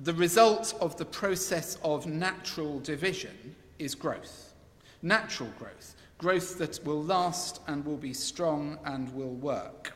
The 0.00 0.14
result 0.14 0.74
of 0.80 0.96
the 0.98 1.06
process 1.06 1.78
of 1.82 2.06
natural 2.06 2.80
division 2.80 3.56
is 3.78 3.94
growth. 3.94 4.52
Natural 5.00 5.50
growth. 5.58 5.94
Growth 6.18 6.58
that 6.58 6.84
will 6.84 7.02
last 7.02 7.60
and 7.66 7.84
will 7.84 7.96
be 7.96 8.12
strong 8.12 8.78
and 8.84 9.12
will 9.14 9.34
work. 9.34 9.94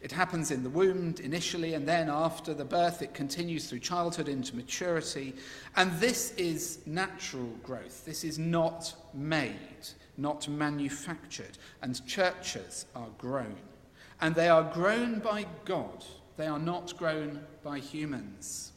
It 0.00 0.12
happens 0.12 0.50
in 0.50 0.62
the 0.62 0.70
womb 0.70 1.14
initially, 1.22 1.72
and 1.72 1.88
then 1.88 2.10
after 2.10 2.52
the 2.52 2.64
birth, 2.64 3.00
it 3.00 3.14
continues 3.14 3.68
through 3.68 3.78
childhood 3.78 4.28
into 4.28 4.54
maturity. 4.54 5.34
And 5.76 5.92
this 5.92 6.32
is 6.32 6.80
natural 6.84 7.48
growth. 7.62 8.04
This 8.04 8.22
is 8.22 8.38
not 8.38 8.94
made, 9.14 9.88
not 10.18 10.46
manufactured. 10.46 11.56
And 11.80 12.06
churches 12.06 12.84
are 12.94 13.08
grown. 13.16 13.56
And 14.20 14.34
they 14.34 14.48
are 14.48 14.70
grown 14.74 15.20
by 15.20 15.46
God, 15.64 16.04
they 16.36 16.46
are 16.46 16.58
not 16.58 16.96
grown 16.98 17.40
by 17.62 17.78
humans. 17.78 18.73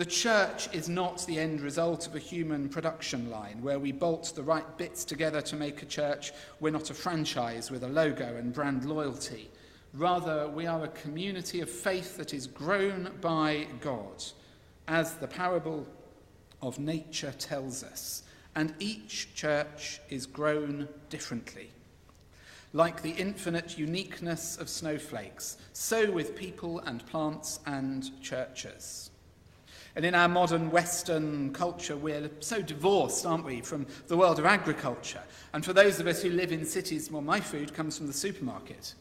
The 0.00 0.06
church 0.06 0.70
is 0.72 0.88
not 0.88 1.26
the 1.26 1.38
end 1.38 1.60
result 1.60 2.06
of 2.06 2.14
a 2.14 2.18
human 2.18 2.70
production 2.70 3.28
line 3.28 3.60
where 3.60 3.78
we 3.78 3.92
bolt 3.92 4.32
the 4.34 4.42
right 4.42 4.78
bits 4.78 5.04
together 5.04 5.42
to 5.42 5.56
make 5.56 5.82
a 5.82 5.84
church. 5.84 6.32
We're 6.58 6.70
not 6.70 6.88
a 6.88 6.94
franchise 6.94 7.70
with 7.70 7.84
a 7.84 7.88
logo 7.88 8.36
and 8.36 8.50
brand 8.50 8.86
loyalty. 8.86 9.50
Rather, 9.92 10.48
we 10.48 10.66
are 10.66 10.84
a 10.84 10.88
community 10.88 11.60
of 11.60 11.68
faith 11.68 12.16
that 12.16 12.32
is 12.32 12.46
grown 12.46 13.10
by 13.20 13.66
God, 13.82 14.24
as 14.88 15.16
the 15.16 15.28
parable 15.28 15.86
of 16.62 16.78
nature 16.78 17.34
tells 17.38 17.84
us. 17.84 18.22
And 18.54 18.72
each 18.78 19.34
church 19.34 20.00
is 20.08 20.24
grown 20.24 20.88
differently. 21.10 21.72
Like 22.72 23.02
the 23.02 23.10
infinite 23.10 23.76
uniqueness 23.76 24.56
of 24.56 24.70
snowflakes, 24.70 25.58
so 25.74 26.10
with 26.10 26.34
people 26.34 26.78
and 26.78 27.04
plants 27.04 27.60
and 27.66 28.18
churches. 28.22 29.09
And 29.96 30.04
in 30.04 30.14
our 30.14 30.28
modern 30.28 30.70
Western 30.70 31.52
culture, 31.52 31.96
we're 31.96 32.30
so 32.40 32.62
divorced, 32.62 33.26
aren't 33.26 33.44
we, 33.44 33.60
from 33.60 33.86
the 34.06 34.16
world 34.16 34.38
of 34.38 34.46
agriculture. 34.46 35.22
And 35.52 35.64
for 35.64 35.72
those 35.72 35.98
of 35.98 36.06
us 36.06 36.22
who 36.22 36.30
live 36.30 36.52
in 36.52 36.64
cities, 36.64 37.10
well, 37.10 37.22
my 37.22 37.40
food 37.40 37.74
comes 37.74 37.98
from 37.98 38.06
the 38.06 38.12
supermarket, 38.12 38.94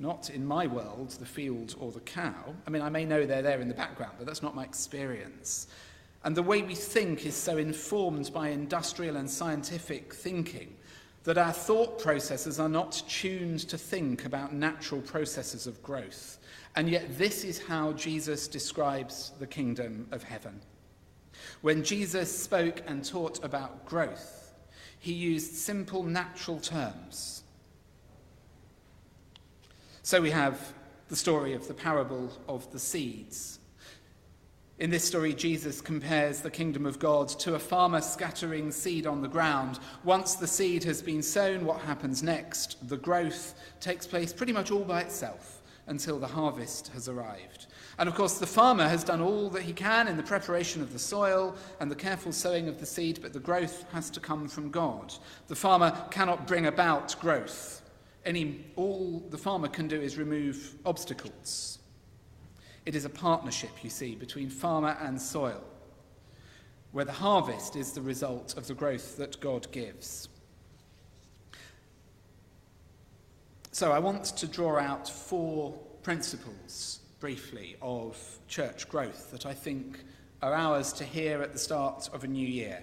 not 0.00 0.30
in 0.30 0.44
my 0.44 0.66
world, 0.66 1.10
the 1.10 1.26
field 1.26 1.76
or 1.78 1.92
the 1.92 2.00
cow. 2.00 2.54
I 2.66 2.70
mean, 2.70 2.82
I 2.82 2.88
may 2.88 3.04
know 3.04 3.24
they're 3.24 3.42
there 3.42 3.60
in 3.60 3.68
the 3.68 3.74
background, 3.74 4.14
but 4.18 4.26
that's 4.26 4.42
not 4.42 4.56
my 4.56 4.64
experience. 4.64 5.68
And 6.24 6.36
the 6.36 6.42
way 6.42 6.62
we 6.62 6.74
think 6.74 7.24
is 7.24 7.34
so 7.34 7.56
informed 7.56 8.32
by 8.32 8.48
industrial 8.48 9.16
and 9.16 9.30
scientific 9.30 10.12
thinking 10.12 10.74
that 11.24 11.38
our 11.38 11.52
thought 11.52 12.00
processes 12.00 12.58
are 12.58 12.68
not 12.68 13.02
tuned 13.08 13.60
to 13.68 13.78
think 13.78 14.24
about 14.24 14.52
natural 14.52 15.00
processes 15.00 15.66
of 15.68 15.80
growth. 15.82 16.38
And 16.74 16.88
yet, 16.88 17.18
this 17.18 17.44
is 17.44 17.62
how 17.62 17.92
Jesus 17.92 18.48
describes 18.48 19.32
the 19.38 19.46
kingdom 19.46 20.06
of 20.10 20.22
heaven. 20.22 20.60
When 21.60 21.84
Jesus 21.84 22.36
spoke 22.36 22.82
and 22.86 23.04
taught 23.04 23.44
about 23.44 23.84
growth, 23.84 24.54
he 24.98 25.12
used 25.12 25.54
simple 25.54 26.02
natural 26.02 26.60
terms. 26.60 27.42
So 30.02 30.20
we 30.20 30.30
have 30.30 30.72
the 31.08 31.16
story 31.16 31.52
of 31.52 31.68
the 31.68 31.74
parable 31.74 32.32
of 32.48 32.70
the 32.72 32.78
seeds. 32.78 33.58
In 34.78 34.90
this 34.90 35.04
story, 35.04 35.34
Jesus 35.34 35.80
compares 35.80 36.40
the 36.40 36.50
kingdom 36.50 36.86
of 36.86 36.98
God 36.98 37.28
to 37.40 37.54
a 37.54 37.58
farmer 37.58 38.00
scattering 38.00 38.72
seed 38.72 39.06
on 39.06 39.20
the 39.20 39.28
ground. 39.28 39.78
Once 40.02 40.34
the 40.34 40.46
seed 40.46 40.82
has 40.84 41.02
been 41.02 41.22
sown, 41.22 41.64
what 41.64 41.82
happens 41.82 42.22
next? 42.22 42.88
The 42.88 42.96
growth 42.96 43.54
takes 43.78 44.06
place 44.06 44.32
pretty 44.32 44.52
much 44.52 44.70
all 44.70 44.84
by 44.84 45.02
itself 45.02 45.61
until 45.86 46.18
the 46.18 46.26
harvest 46.26 46.88
has 46.88 47.08
arrived. 47.08 47.66
And 47.98 48.08
of 48.08 48.14
course, 48.14 48.38
the 48.38 48.46
farmer 48.46 48.88
has 48.88 49.04
done 49.04 49.20
all 49.20 49.50
that 49.50 49.62
he 49.62 49.72
can 49.72 50.08
in 50.08 50.16
the 50.16 50.22
preparation 50.22 50.80
of 50.80 50.92
the 50.92 50.98
soil 50.98 51.54
and 51.80 51.90
the 51.90 51.96
careful 51.96 52.32
sowing 52.32 52.68
of 52.68 52.80
the 52.80 52.86
seed, 52.86 53.20
but 53.20 53.32
the 53.32 53.40
growth 53.40 53.84
has 53.92 54.08
to 54.10 54.20
come 54.20 54.48
from 54.48 54.70
God. 54.70 55.12
The 55.48 55.56
farmer 55.56 55.92
cannot 56.10 56.46
bring 56.46 56.66
about 56.66 57.18
growth. 57.20 57.82
Any, 58.24 58.64
all 58.76 59.20
the 59.30 59.38
farmer 59.38 59.68
can 59.68 59.88
do 59.88 60.00
is 60.00 60.16
remove 60.16 60.74
obstacles. 60.86 61.80
It 62.86 62.94
is 62.94 63.04
a 63.04 63.10
partnership, 63.10 63.70
you 63.82 63.90
see, 63.90 64.14
between 64.14 64.48
farmer 64.48 64.96
and 65.00 65.20
soil, 65.20 65.62
where 66.92 67.04
the 67.04 67.12
harvest 67.12 67.76
is 67.76 67.92
the 67.92 68.02
result 68.02 68.56
of 68.56 68.66
the 68.66 68.74
growth 68.74 69.16
that 69.16 69.40
God 69.40 69.70
gives. 69.72 70.28
So 73.72 73.90
I 73.90 73.98
want 73.98 74.24
to 74.24 74.46
draw 74.46 74.78
out 74.78 75.08
four 75.08 75.72
principles, 76.02 77.00
briefly, 77.20 77.76
of 77.80 78.18
church 78.46 78.88
growth 78.88 79.30
that 79.30 79.46
I 79.46 79.54
think 79.54 80.04
are 80.42 80.52
ours 80.52 80.92
to 80.94 81.04
hear 81.04 81.42
at 81.42 81.52
the 81.52 81.58
start 81.58 82.10
of 82.12 82.22
a 82.22 82.26
new 82.26 82.46
year. 82.46 82.82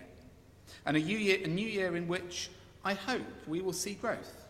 And 0.85 0.97
a 0.97 0.99
new 0.99 1.17
year, 1.17 1.39
a 1.43 1.47
new 1.47 1.67
year 1.67 1.95
in 1.95 2.07
which 2.07 2.49
I 2.83 2.93
hope 2.93 3.21
we 3.47 3.61
will 3.61 3.73
see 3.73 3.93
growth 3.93 4.47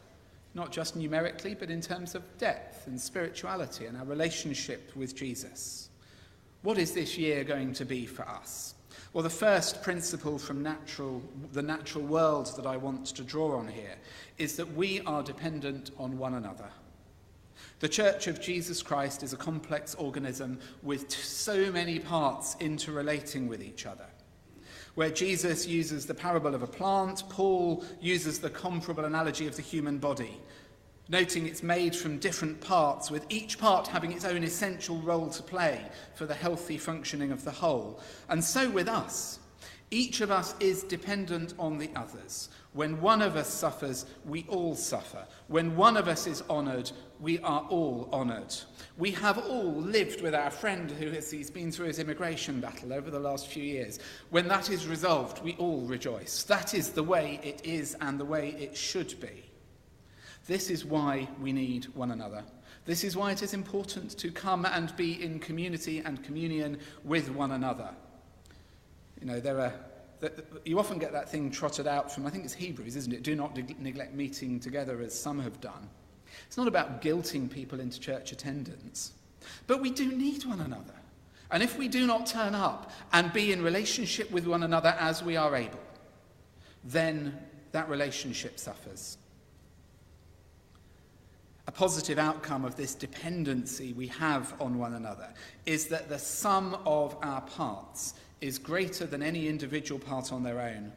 not 0.54 0.72
just 0.72 0.96
numerically, 0.96 1.56
but 1.56 1.70
in 1.70 1.82
terms 1.82 2.16
of 2.16 2.38
depth 2.38 2.88
and 2.88 3.00
spirituality 3.00 3.86
and 3.86 3.98
our 3.98 4.06
relationship 4.06 4.92
with 4.96 5.16
Jesus. 5.16 5.90
What 6.64 6.78
is 6.78 6.92
this 6.92 7.18
year 7.18 7.44
going 7.44 7.74
to 7.74 7.86
be 7.86 8.06
for 8.06 8.28
us? 8.28 8.74
Well, 9.12 9.24
the 9.24 9.30
first 9.30 9.82
principle 9.82 10.38
from 10.38 10.62
natural, 10.62 11.24
the 11.52 11.64
natural 11.64 12.04
world 12.04 12.54
that 12.58 12.68
I 12.68 12.78
want 12.78 13.08
to 13.08 13.24
draw 13.24 13.58
on 13.58 13.68
here 13.68 13.96
is 14.38 14.56
that 14.58 14.74
we 14.74 15.02
are 15.02 15.24
dependent 15.24 15.90
on 15.98 16.20
one 16.20 16.36
another. 16.36 16.70
The 17.80 17.90
Church 17.90 18.28
of 18.28 18.40
Jesus 18.40 18.84
Christ 18.84 19.24
is 19.24 19.34
a 19.34 19.38
complex 19.38 19.96
organism 19.96 20.60
with 20.84 21.10
so 21.10 21.72
many 21.72 21.98
parts 21.98 22.56
interrelating 22.60 23.48
with 23.48 23.64
each 23.64 23.88
other. 23.88 24.06
Where 24.94 25.10
Jesus 25.10 25.66
uses 25.66 26.06
the 26.06 26.14
parable 26.14 26.54
of 26.54 26.62
a 26.62 26.68
plant, 26.68 27.24
Paul 27.30 27.84
uses 28.00 28.40
the 28.40 28.50
comparable 28.50 29.06
analogy 29.06 29.48
of 29.48 29.56
the 29.56 29.62
human 29.64 29.98
body, 29.98 30.40
noting 31.10 31.48
it's 31.48 31.64
made 31.64 31.96
from 31.96 32.20
different 32.20 32.62
parts, 32.62 33.12
with 33.12 33.26
each 33.30 33.58
part 33.58 33.88
having 33.88 34.12
its 34.12 34.26
own 34.26 34.44
essential 34.44 34.98
role 35.00 35.30
to 35.30 35.44
play 35.44 35.82
for 36.16 36.26
the 36.26 36.34
healthy 36.34 36.78
functioning 36.78 37.32
of 37.32 37.44
the 37.44 37.52
whole. 37.52 38.00
And 38.30 38.44
so 38.44 38.70
with 38.70 38.88
us. 38.88 39.40
Each 39.92 40.22
of 40.22 40.30
us 40.30 40.54
is 40.60 40.84
dependent 40.84 41.56
on 41.58 41.80
the 41.80 41.90
others. 41.96 42.50
When 42.74 43.02
one 43.02 43.24
of 43.24 43.36
us 43.36 43.52
suffers, 43.52 44.06
we 44.24 44.46
all 44.48 44.76
suffer. 44.76 45.26
When 45.48 45.76
one 45.76 45.98
of 45.98 46.08
us 46.08 46.28
is 46.28 46.44
honoured, 46.48 46.92
we 47.20 47.40
are 47.40 47.66
all 47.70 48.08
honoured. 48.14 48.56
We 49.00 49.10
have 49.12 49.40
all 49.40 49.74
lived 49.74 50.22
with 50.22 50.36
our 50.36 50.52
friend 50.52 50.92
who 50.92 51.10
has 51.10 51.32
he's 51.32 51.50
been 51.50 51.72
through 51.72 51.88
his 51.88 51.98
immigration 51.98 52.62
battle 52.62 52.94
over 52.94 53.10
the 53.10 53.20
last 53.20 53.48
few 53.48 53.64
years. 53.64 53.98
When 54.30 54.48
that 54.48 54.70
is 54.70 54.86
resolved, 54.86 55.44
we 55.44 55.56
all 55.56 55.82
rejoice. 55.82 56.44
That 56.44 56.76
is 56.76 56.92
the 56.92 57.04
way 57.04 57.40
it 57.42 57.62
is 57.64 57.98
and 58.00 58.20
the 58.20 58.26
way 58.26 58.56
it 58.60 58.78
should 58.78 59.20
be. 59.20 59.49
This 60.50 60.72
is 60.72 60.84
why 60.84 61.28
we 61.40 61.54
need 61.54 61.86
one 61.94 62.10
another. 62.10 62.44
This 62.86 63.04
is 63.04 63.16
why 63.16 63.32
it 63.32 63.44
is 63.44 63.54
important 63.54 64.18
to 64.18 64.32
come 64.32 64.66
and 64.66 64.96
be 64.98 65.24
in 65.24 65.38
community 65.38 66.00
and 66.00 66.24
communion 66.24 66.80
with 67.04 67.30
one 67.30 67.52
another. 67.52 67.92
You 69.22 69.28
know, 69.28 69.40
there 69.40 69.60
are 69.60 69.74
you 70.66 70.80
often 70.80 70.98
get 70.98 71.12
that 71.14 71.30
thing 71.30 71.52
trotted 71.52 71.86
out 71.86 72.12
from, 72.12 72.26
I 72.26 72.32
think 72.32 72.46
it's 72.46 72.56
Hebrews, 72.56 72.96
isn't 72.96 73.14
it? 73.14 73.22
Do 73.22 73.36
not 73.36 73.56
neglect 73.80 74.16
meeting 74.16 74.60
together 74.60 75.00
as 75.02 75.18
some 75.18 75.40
have 75.40 75.62
done. 75.62 75.88
It's 76.48 76.58
not 76.58 76.68
about 76.68 77.00
guilting 77.00 77.50
people 77.50 77.80
into 77.80 78.00
church 78.00 78.32
attendance, 78.32 79.14
but 79.68 79.82
we 79.82 79.92
do 79.92 80.12
need 80.12 80.46
one 80.46 80.62
another. 80.62 80.96
And 81.52 81.62
if 81.62 81.78
we 81.78 81.88
do 81.88 82.08
not 82.08 82.26
turn 82.26 82.56
up 82.56 82.92
and 83.14 83.32
be 83.32 83.54
in 83.54 83.62
relationship 83.62 84.32
with 84.32 84.48
one 84.48 84.64
another 84.64 84.96
as 85.00 85.22
we 85.22 85.38
are 85.38 85.56
able, 85.56 85.80
then 86.84 87.38
that 87.72 87.88
relationship 87.88 88.60
suffers. 88.60 89.20
Positive 91.80 92.20
outcome 92.20 92.66
of 92.66 92.76
this 92.76 92.94
dependency 92.94 93.94
we 93.94 94.08
have 94.08 94.54
on 94.60 94.78
one 94.78 94.96
another 94.96 95.30
is 95.66 95.88
that 95.88 96.10
the 96.10 96.20
sum 96.20 96.78
of 96.86 97.16
our 97.22 97.40
parts 97.40 98.16
is 98.42 98.60
greater 98.60 99.06
than 99.06 99.24
any 99.24 99.48
individual 99.48 99.98
part 99.98 100.34
on 100.34 100.44
their 100.44 100.60
own. 100.60 100.92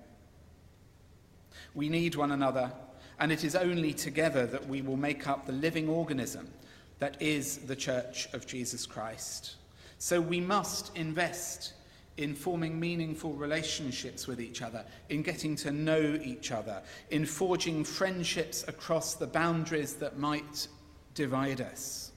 We 1.77 1.89
need 1.89 2.17
one 2.17 2.33
another, 2.33 2.73
and 3.21 3.31
it 3.31 3.45
is 3.45 3.55
only 3.55 3.93
together 3.93 4.45
that 4.47 4.67
we 4.67 4.83
will 4.83 4.97
make 4.97 5.29
up 5.29 5.47
the 5.47 5.53
living 5.53 5.89
organism 5.89 6.51
that 6.99 7.23
is 7.23 7.59
the 7.59 7.77
Church 7.77 8.27
of 8.33 8.45
Jesus 8.45 8.85
Christ. 8.85 9.55
So 9.99 10.21
we 10.21 10.41
must 10.41 10.97
invest 10.97 11.75
in 12.17 12.35
forming 12.35 12.79
meaningful 12.79 13.33
relationships 13.33 14.27
with 14.27 14.41
each 14.41 14.63
other, 14.63 14.85
in 15.09 15.23
getting 15.23 15.57
to 15.57 15.71
know 15.71 16.19
each 16.23 16.53
other, 16.53 16.83
in 17.11 17.25
forging 17.25 17.85
friendships 17.85 18.65
across 18.69 19.15
the 19.15 19.27
boundaries 19.27 19.95
that 19.95 20.19
might 20.19 20.69
divide 21.15 21.61
us. 21.61 22.13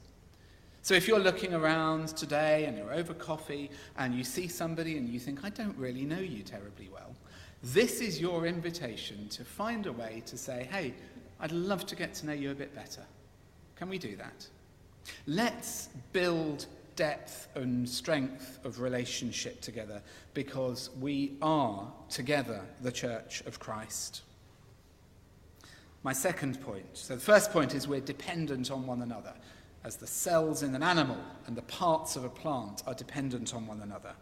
So 0.82 0.94
if 0.94 1.08
you're 1.08 1.20
looking 1.20 1.54
around 1.54 2.10
today 2.10 2.66
and 2.66 2.78
you're 2.78 2.94
over 2.94 3.14
coffee 3.14 3.72
and 3.98 4.14
you 4.14 4.24
see 4.24 4.48
somebody 4.48 4.98
and 4.98 5.10
you 5.10 5.20
think, 5.20 5.44
I 5.44 5.50
don't 5.50 5.76
really 5.78 6.06
know 6.06 6.20
you 6.20 6.44
terribly 6.44 6.90
well, 6.94 7.16
this 7.64 8.02
is 8.02 8.22
your 8.22 8.46
invitation 8.46 9.28
to 9.30 9.44
find 9.44 9.88
a 9.88 9.92
way 9.92 10.22
to 10.28 10.38
say, 10.38 10.68
hey, 10.72 10.94
I'd 11.40 11.52
love 11.52 11.88
to 11.88 11.96
get 11.96 12.14
to 12.16 12.28
know 12.28 12.34
you 12.34 12.52
a 12.52 12.56
bit 12.56 12.76
better. 12.76 13.02
Can 13.76 13.90
we 13.90 13.98
do 13.98 14.16
that? 14.18 14.48
Let's 15.26 15.90
build 16.14 16.68
depth 16.96 17.48
and 17.56 17.88
strength 17.88 18.60
of 18.64 18.80
relationship 18.80 19.62
together 19.62 20.02
because 20.34 20.90
we 21.00 21.38
are 21.42 21.92
together 22.10 22.62
the 22.82 22.92
church 22.92 23.42
of 23.46 23.60
Christ. 23.60 24.22
My 26.04 26.14
second 26.14 26.62
point. 26.62 26.86
So 26.94 27.16
the 27.16 27.22
first 27.22 27.52
point 27.52 27.74
is 27.74 27.88
we're 27.88 28.00
dependent 28.00 28.70
on 28.70 28.86
one 28.86 29.02
another 29.02 29.34
as 29.84 29.96
the 29.96 30.08
cells 30.08 30.64
in 30.64 30.74
an 30.76 30.84
animal 30.84 31.18
and 31.48 31.56
the 31.56 31.62
parts 31.64 32.16
of 32.16 32.24
a 32.24 32.30
plant 32.30 32.84
are 32.88 32.94
dependent 32.94 33.54
on 33.54 33.68
one 33.68 33.82
another. 33.82 34.14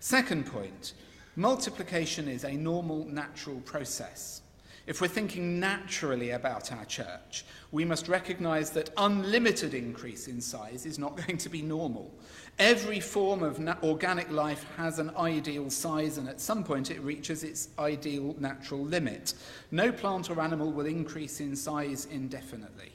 Second 0.00 0.46
point 0.46 0.94
multiplication 1.36 2.28
is 2.28 2.44
a 2.44 2.52
normal, 2.52 3.06
natural 3.06 3.60
process. 3.60 4.41
If 4.84 5.00
we're 5.00 5.06
thinking 5.08 5.60
naturally 5.60 6.30
about 6.30 6.72
our 6.72 6.84
church, 6.84 7.44
we 7.70 7.84
must 7.84 8.08
recognize 8.08 8.70
that 8.70 8.90
unlimited 8.96 9.74
increase 9.74 10.26
in 10.26 10.40
size 10.40 10.86
is 10.86 10.98
not 10.98 11.16
going 11.26 11.38
to 11.38 11.48
be 11.48 11.62
normal. 11.62 12.12
Every 12.58 12.98
form 12.98 13.44
of 13.44 13.60
na- 13.60 13.76
organic 13.84 14.28
life 14.30 14.66
has 14.76 14.98
an 14.98 15.10
ideal 15.16 15.70
size, 15.70 16.18
and 16.18 16.28
at 16.28 16.40
some 16.40 16.64
point 16.64 16.90
it 16.90 17.00
reaches 17.00 17.44
its 17.44 17.68
ideal 17.78 18.34
natural 18.40 18.84
limit. 18.84 19.34
No 19.70 19.92
plant 19.92 20.30
or 20.30 20.40
animal 20.40 20.72
will 20.72 20.86
increase 20.86 21.40
in 21.40 21.54
size 21.54 22.06
indefinitely. 22.10 22.92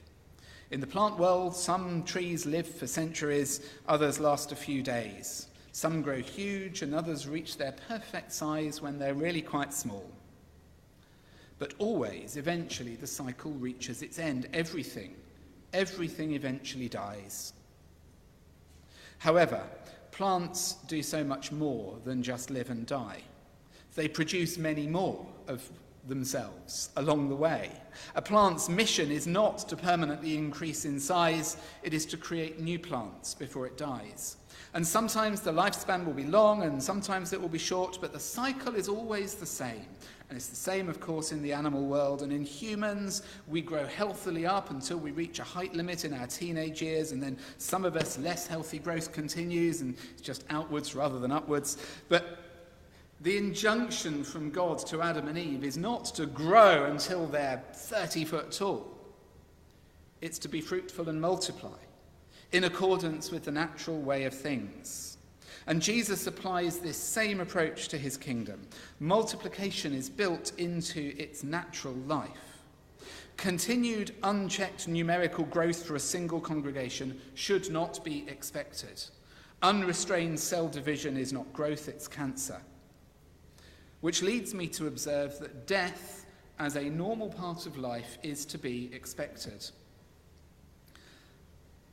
In 0.71 0.81
the 0.81 0.87
plant 0.87 1.17
world, 1.17 1.55
some 1.55 2.03
trees 2.03 2.45
live 2.45 2.67
for 2.67 2.85
centuries, 2.85 3.61
others 3.87 4.19
last 4.19 4.51
a 4.51 4.57
few 4.57 4.83
days. 4.83 5.47
Some 5.71 6.01
grow 6.01 6.19
huge, 6.19 6.81
and 6.81 6.93
others 6.93 7.29
reach 7.29 7.55
their 7.55 7.75
perfect 7.87 8.33
size 8.33 8.81
when 8.81 8.99
they're 8.99 9.13
really 9.13 9.41
quite 9.41 9.73
small. 9.73 10.11
But 11.59 11.73
always, 11.79 12.37
eventually, 12.37 12.95
the 12.95 13.07
cycle 13.07 13.51
reaches 13.51 14.01
its 14.01 14.19
end. 14.19 14.47
Everything, 14.53 15.15
everything 15.73 16.33
eventually 16.33 16.87
dies. 16.87 17.53
However, 19.19 19.63
plants 20.11 20.73
do 20.87 21.01
so 21.01 21.23
much 21.23 21.51
more 21.51 21.97
than 22.05 22.21
just 22.21 22.49
live 22.49 22.69
and 22.69 22.85
die. 22.85 23.21
They 23.95 24.07
produce 24.07 24.57
many 24.57 24.85
more 24.85 25.25
of 25.47 25.67
themselves 26.07 26.89
along 26.95 27.29
the 27.29 27.35
way. 27.35 27.71
A 28.15 28.21
plant's 28.21 28.69
mission 28.69 29.11
is 29.11 29.27
not 29.27 29.57
to 29.69 29.75
permanently 29.75 30.37
increase 30.37 30.85
in 30.85 30.99
size, 30.99 31.57
it 31.83 31.93
is 31.93 32.05
to 32.07 32.17
create 32.17 32.59
new 32.59 32.79
plants 32.79 33.33
before 33.33 33.65
it 33.65 33.77
dies. 33.77 34.37
And 34.73 34.85
sometimes 34.85 35.41
the 35.41 35.51
lifespan 35.51 36.05
will 36.05 36.13
be 36.13 36.25
long 36.25 36.63
and 36.63 36.81
sometimes 36.81 37.33
it 37.33 37.41
will 37.41 37.49
be 37.49 37.57
short, 37.57 37.97
but 37.99 38.13
the 38.13 38.19
cycle 38.19 38.75
is 38.75 38.87
always 38.87 39.33
the 39.33 39.45
same. 39.45 39.85
And 40.29 40.35
it's 40.35 40.47
the 40.47 40.55
same, 40.57 40.89
of 40.89 40.99
course, 40.99 41.31
in 41.31 41.41
the 41.41 41.53
animal 41.53 41.85
world. 41.85 42.21
And 42.21 42.33
in 42.33 42.43
humans, 42.43 43.21
we 43.47 43.61
grow 43.61 43.85
healthily 43.85 44.45
up 44.45 44.71
until 44.71 44.97
we 44.97 45.11
reach 45.11 45.39
a 45.39 45.43
height 45.43 45.73
limit 45.73 46.03
in 46.03 46.13
our 46.13 46.27
teenage 46.27 46.81
years, 46.81 47.13
and 47.13 47.23
then 47.23 47.37
some 47.57 47.85
of 47.85 47.95
us, 47.95 48.17
less 48.17 48.45
healthy 48.45 48.79
growth 48.79 49.13
continues, 49.13 49.81
and 49.81 49.95
it's 50.11 50.21
just 50.21 50.43
outwards 50.49 50.95
rather 50.95 51.19
than 51.19 51.31
upwards. 51.31 51.77
But 52.09 52.39
the 53.21 53.37
injunction 53.37 54.23
from 54.23 54.51
God 54.51 54.79
to 54.87 55.01
Adam 55.01 55.27
and 55.27 55.37
Eve 55.37 55.63
is 55.63 55.77
not 55.77 56.05
to 56.15 56.25
grow 56.25 56.85
until 56.85 57.25
they're 57.25 57.63
30 57.73 58.25
foot 58.25 58.51
tall. 58.51 58.95
It's 60.21 60.39
to 60.39 60.49
be 60.49 60.61
fruitful 60.61 61.09
and 61.09 61.21
multiply 61.21 61.77
in 62.51 62.63
accordance 62.63 63.31
with 63.31 63.45
the 63.45 63.51
natural 63.51 63.99
way 63.99 64.25
of 64.25 64.33
things. 64.33 65.16
And 65.67 65.81
Jesus 65.81 66.27
applies 66.27 66.79
this 66.79 66.97
same 66.97 67.41
approach 67.41 67.89
to 67.89 67.97
his 67.97 68.15
kingdom. 68.15 68.65
Multiplication 69.01 69.93
is 69.93 70.09
built 70.09 70.53
into 70.57 71.13
its 71.17 71.43
natural 71.43 71.93
life. 71.93 72.29
Continued 73.35 74.15
unchecked 74.23 74.87
numerical 74.87 75.43
growth 75.43 75.85
for 75.85 75.95
a 75.95 75.99
single 75.99 76.39
congregation 76.39 77.19
should 77.35 77.69
not 77.69 78.03
be 78.03 78.25
expected. 78.29 79.03
Unrestrained 79.61 80.39
cell 80.39 80.69
division 80.69 81.17
is 81.17 81.33
not 81.33 81.51
growth, 81.51 81.89
it's 81.89 82.07
cancer. 82.07 82.61
Which 84.01 84.21
leads 84.21 84.53
me 84.53 84.67
to 84.69 84.87
observe 84.87 85.37
that 85.39 85.67
death, 85.67 86.25
as 86.59 86.75
a 86.75 86.89
normal 86.89 87.29
part 87.29 87.65
of 87.65 87.77
life, 87.77 88.17
is 88.23 88.45
to 88.45 88.57
be 88.57 88.89
expected. 88.93 89.69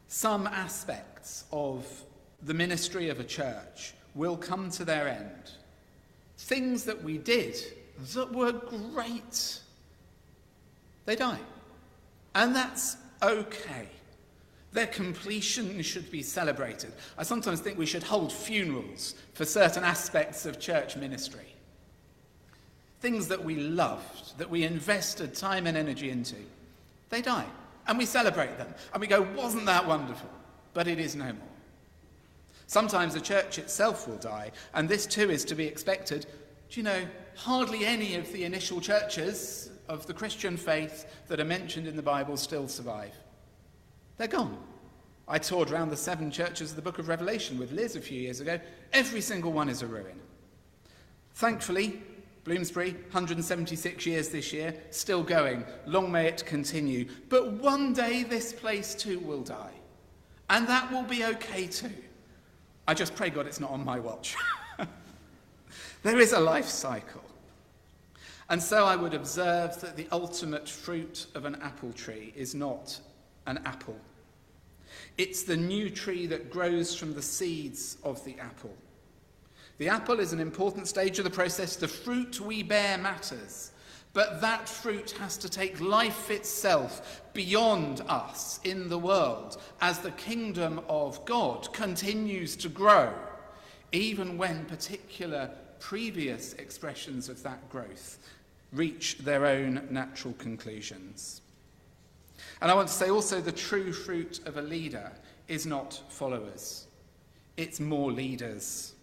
Some 0.06 0.46
aspects 0.46 1.44
of 1.50 1.86
the 2.44 2.54
ministry 2.54 3.08
of 3.08 3.20
a 3.20 3.24
church 3.24 3.94
will 4.14 4.36
come 4.36 4.70
to 4.70 4.84
their 4.84 5.08
end. 5.08 5.52
Things 6.36 6.84
that 6.84 7.02
we 7.02 7.18
did 7.18 7.56
that 8.14 8.32
were 8.32 8.52
great, 8.52 9.60
they 11.06 11.16
die. 11.16 11.38
And 12.34 12.54
that's 12.54 12.96
okay. 13.22 13.88
Their 14.72 14.86
completion 14.88 15.80
should 15.82 16.10
be 16.10 16.22
celebrated. 16.22 16.92
I 17.16 17.22
sometimes 17.22 17.60
think 17.60 17.78
we 17.78 17.86
should 17.86 18.02
hold 18.02 18.32
funerals 18.32 19.14
for 19.32 19.44
certain 19.44 19.84
aspects 19.84 20.46
of 20.46 20.58
church 20.58 20.96
ministry 20.96 21.54
things 23.04 23.28
that 23.28 23.44
we 23.44 23.56
loved, 23.56 24.38
that 24.38 24.48
we 24.48 24.64
invested 24.64 25.34
time 25.34 25.66
and 25.66 25.76
energy 25.76 26.08
into, 26.08 26.36
they 27.10 27.20
die. 27.20 27.44
And 27.86 27.98
we 27.98 28.06
celebrate 28.06 28.56
them. 28.56 28.74
And 28.94 29.00
we 29.02 29.06
go, 29.06 29.20
wasn't 29.36 29.66
that 29.66 29.86
wonderful? 29.86 30.30
But 30.72 30.88
it 30.88 30.98
is 30.98 31.14
no 31.14 31.26
more. 31.26 31.53
Sometimes 32.66 33.14
the 33.14 33.20
church 33.20 33.58
itself 33.58 34.08
will 34.08 34.16
die, 34.16 34.52
and 34.72 34.88
this 34.88 35.06
too 35.06 35.30
is 35.30 35.44
to 35.46 35.54
be 35.54 35.66
expected. 35.66 36.26
Do 36.70 36.80
you 36.80 36.84
know, 36.84 37.02
hardly 37.36 37.84
any 37.84 38.16
of 38.16 38.32
the 38.32 38.44
initial 38.44 38.80
churches 38.80 39.70
of 39.88 40.06
the 40.06 40.14
Christian 40.14 40.56
faith 40.56 41.06
that 41.28 41.40
are 41.40 41.44
mentioned 41.44 41.86
in 41.86 41.96
the 41.96 42.02
Bible 42.02 42.36
still 42.36 42.68
survive. 42.68 43.14
They're 44.16 44.28
gone. 44.28 44.56
I 45.26 45.38
toured 45.38 45.70
around 45.70 45.90
the 45.90 45.96
seven 45.96 46.30
churches 46.30 46.70
of 46.70 46.76
the 46.76 46.82
book 46.82 46.98
of 46.98 47.08
Revelation 47.08 47.58
with 47.58 47.72
Liz 47.72 47.96
a 47.96 48.00
few 48.00 48.20
years 48.20 48.40
ago. 48.40 48.60
Every 48.92 49.20
single 49.20 49.52
one 49.52 49.68
is 49.68 49.82
a 49.82 49.86
ruin. 49.86 50.20
Thankfully, 51.34 52.02
Bloomsbury, 52.44 52.92
176 52.92 54.04
years 54.04 54.28
this 54.28 54.52
year, 54.52 54.74
still 54.90 55.22
going. 55.22 55.64
Long 55.86 56.12
may 56.12 56.26
it 56.26 56.44
continue. 56.44 57.08
But 57.30 57.52
one 57.52 57.94
day 57.94 58.22
this 58.22 58.52
place 58.52 58.94
too 58.94 59.18
will 59.20 59.40
die. 59.40 59.72
And 60.50 60.68
that 60.68 60.92
will 60.92 61.04
be 61.04 61.24
okay 61.24 61.66
too. 61.66 61.90
I 62.86 62.94
just 62.94 63.14
pray 63.14 63.30
God 63.30 63.46
it's 63.46 63.60
not 63.60 63.70
on 63.70 63.84
my 63.84 63.98
watch. 63.98 64.36
there 66.02 66.18
is 66.18 66.32
a 66.32 66.40
life 66.40 66.68
cycle. 66.68 67.24
And 68.50 68.62
so 68.62 68.84
I 68.84 68.94
would 68.94 69.14
observe 69.14 69.80
that 69.80 69.96
the 69.96 70.06
ultimate 70.12 70.68
fruit 70.68 71.26
of 71.34 71.46
an 71.46 71.56
apple 71.62 71.92
tree 71.92 72.32
is 72.36 72.54
not 72.54 72.98
an 73.46 73.58
apple. 73.64 73.98
It's 75.16 75.44
the 75.44 75.56
new 75.56 75.88
tree 75.90 76.26
that 76.26 76.50
grows 76.50 76.94
from 76.94 77.14
the 77.14 77.22
seeds 77.22 77.96
of 78.04 78.22
the 78.24 78.38
apple. 78.38 78.74
The 79.78 79.88
apple 79.88 80.20
is 80.20 80.32
an 80.32 80.40
important 80.40 80.86
stage 80.86 81.18
of 81.18 81.24
the 81.24 81.30
process. 81.30 81.76
The 81.76 81.88
fruit 81.88 82.40
we 82.40 82.62
bear 82.62 82.98
matters. 82.98 83.72
But 84.14 84.40
that 84.40 84.68
fruit 84.68 85.10
has 85.18 85.36
to 85.38 85.48
take 85.48 85.80
life 85.80 86.30
itself 86.30 87.22
beyond 87.34 88.00
us 88.08 88.60
in 88.62 88.88
the 88.88 88.98
world 88.98 89.60
as 89.80 89.98
the 89.98 90.12
kingdom 90.12 90.80
of 90.88 91.22
God 91.24 91.70
continues 91.72 92.54
to 92.56 92.68
grow, 92.68 93.12
even 93.90 94.38
when 94.38 94.66
particular 94.66 95.50
previous 95.80 96.54
expressions 96.54 97.28
of 97.28 97.42
that 97.42 97.68
growth 97.68 98.18
reach 98.72 99.18
their 99.18 99.46
own 99.46 99.86
natural 99.90 100.34
conclusions. 100.34 101.42
And 102.62 102.70
I 102.70 102.74
want 102.74 102.88
to 102.88 102.94
say 102.94 103.10
also 103.10 103.40
the 103.40 103.52
true 103.52 103.92
fruit 103.92 104.40
of 104.46 104.56
a 104.56 104.62
leader 104.62 105.10
is 105.48 105.66
not 105.66 106.00
followers, 106.08 106.86
it's 107.56 107.80
more 107.80 108.12
leaders. 108.12 108.93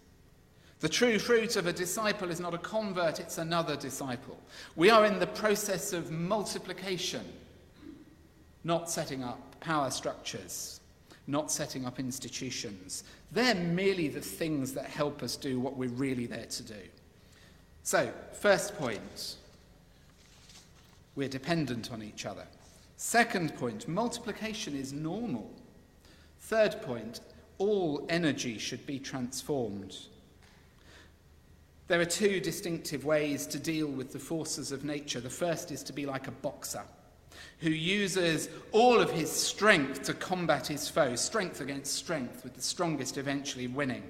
The 0.82 0.88
true 0.88 1.20
fruit 1.20 1.54
of 1.54 1.68
a 1.68 1.72
disciple 1.72 2.28
is 2.28 2.40
not 2.40 2.54
a 2.54 2.58
convert, 2.58 3.20
it's 3.20 3.38
another 3.38 3.76
disciple. 3.76 4.36
We 4.74 4.90
are 4.90 5.06
in 5.06 5.20
the 5.20 5.28
process 5.28 5.92
of 5.92 6.10
multiplication, 6.10 7.24
not 8.64 8.90
setting 8.90 9.22
up 9.22 9.60
power 9.60 9.92
structures, 9.92 10.80
not 11.28 11.52
setting 11.52 11.86
up 11.86 12.00
institutions. 12.00 13.04
They're 13.30 13.54
merely 13.54 14.08
the 14.08 14.20
things 14.20 14.72
that 14.72 14.86
help 14.86 15.22
us 15.22 15.36
do 15.36 15.60
what 15.60 15.76
we're 15.76 15.88
really 15.88 16.26
there 16.26 16.46
to 16.46 16.62
do. 16.64 16.82
So, 17.84 18.10
first 18.32 18.76
point, 18.76 19.36
we're 21.14 21.28
dependent 21.28 21.92
on 21.92 22.02
each 22.02 22.26
other. 22.26 22.48
Second 22.96 23.54
point, 23.54 23.86
multiplication 23.86 24.74
is 24.74 24.92
normal. 24.92 25.48
Third 26.40 26.82
point, 26.82 27.20
all 27.58 28.04
energy 28.08 28.58
should 28.58 28.84
be 28.84 28.98
transformed. 28.98 29.96
There 31.88 32.00
are 32.00 32.06
two 32.06 32.40
distinctive 32.40 33.04
ways 33.04 33.46
to 33.48 33.58
deal 33.58 33.88
with 33.88 34.12
the 34.12 34.18
forces 34.18 34.72
of 34.72 34.84
nature. 34.84 35.20
The 35.20 35.30
first 35.30 35.70
is 35.70 35.82
to 35.84 35.92
be 35.92 36.06
like 36.06 36.28
a 36.28 36.32
boxer 36.32 36.82
who 37.58 37.70
uses 37.70 38.48
all 38.72 39.00
of 39.00 39.10
his 39.10 39.30
strength 39.30 40.02
to 40.02 40.14
combat 40.14 40.66
his 40.66 40.88
foe, 40.88 41.14
strength 41.16 41.60
against 41.60 41.94
strength, 41.94 42.44
with 42.44 42.54
the 42.54 42.62
strongest 42.62 43.18
eventually 43.18 43.66
winning. 43.66 44.02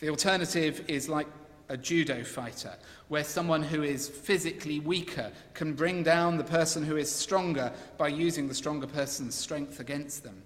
The 0.00 0.10
alternative 0.10 0.84
is 0.88 1.08
like 1.08 1.28
a 1.68 1.76
judo 1.76 2.24
fighter, 2.24 2.74
where 3.08 3.22
someone 3.22 3.62
who 3.62 3.82
is 3.82 4.08
physically 4.08 4.80
weaker 4.80 5.30
can 5.54 5.74
bring 5.74 6.02
down 6.02 6.36
the 6.36 6.44
person 6.44 6.82
who 6.82 6.96
is 6.96 7.10
stronger 7.10 7.72
by 7.96 8.08
using 8.08 8.48
the 8.48 8.54
stronger 8.54 8.88
person's 8.88 9.36
strength 9.36 9.78
against 9.78 10.24
them. 10.24 10.42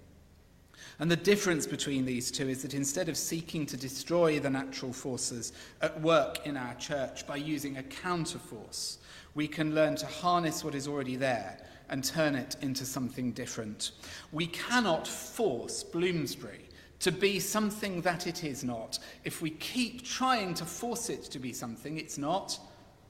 And 0.99 1.11
the 1.11 1.17
difference 1.17 1.67
between 1.67 2.05
these 2.05 2.31
two 2.31 2.47
is 2.47 2.61
that 2.61 2.73
instead 2.73 3.09
of 3.09 3.17
seeking 3.17 3.65
to 3.65 3.77
destroy 3.77 4.39
the 4.39 4.49
natural 4.49 4.93
forces 4.93 5.51
at 5.81 5.99
work 6.01 6.45
in 6.45 6.55
our 6.55 6.73
church 6.75 7.27
by 7.27 7.35
using 7.35 7.77
a 7.77 7.83
counterforce, 7.83 8.97
we 9.33 9.47
can 9.47 9.75
learn 9.75 9.95
to 9.97 10.05
harness 10.05 10.63
what 10.63 10.75
is 10.75 10.87
already 10.87 11.17
there 11.17 11.57
and 11.89 12.03
turn 12.03 12.35
it 12.35 12.55
into 12.61 12.85
something 12.85 13.31
different. 13.33 13.91
We 14.31 14.47
cannot 14.47 15.07
force 15.07 15.83
Bloomsbury 15.83 16.69
to 16.99 17.11
be 17.11 17.39
something 17.39 18.01
that 18.01 18.25
it 18.25 18.43
is 18.43 18.63
not. 18.63 18.99
If 19.25 19.41
we 19.41 19.51
keep 19.51 20.03
trying 20.03 20.53
to 20.55 20.65
force 20.65 21.09
it 21.09 21.23
to 21.23 21.39
be 21.39 21.51
something 21.51 21.97
it's 21.97 22.17
not, 22.17 22.57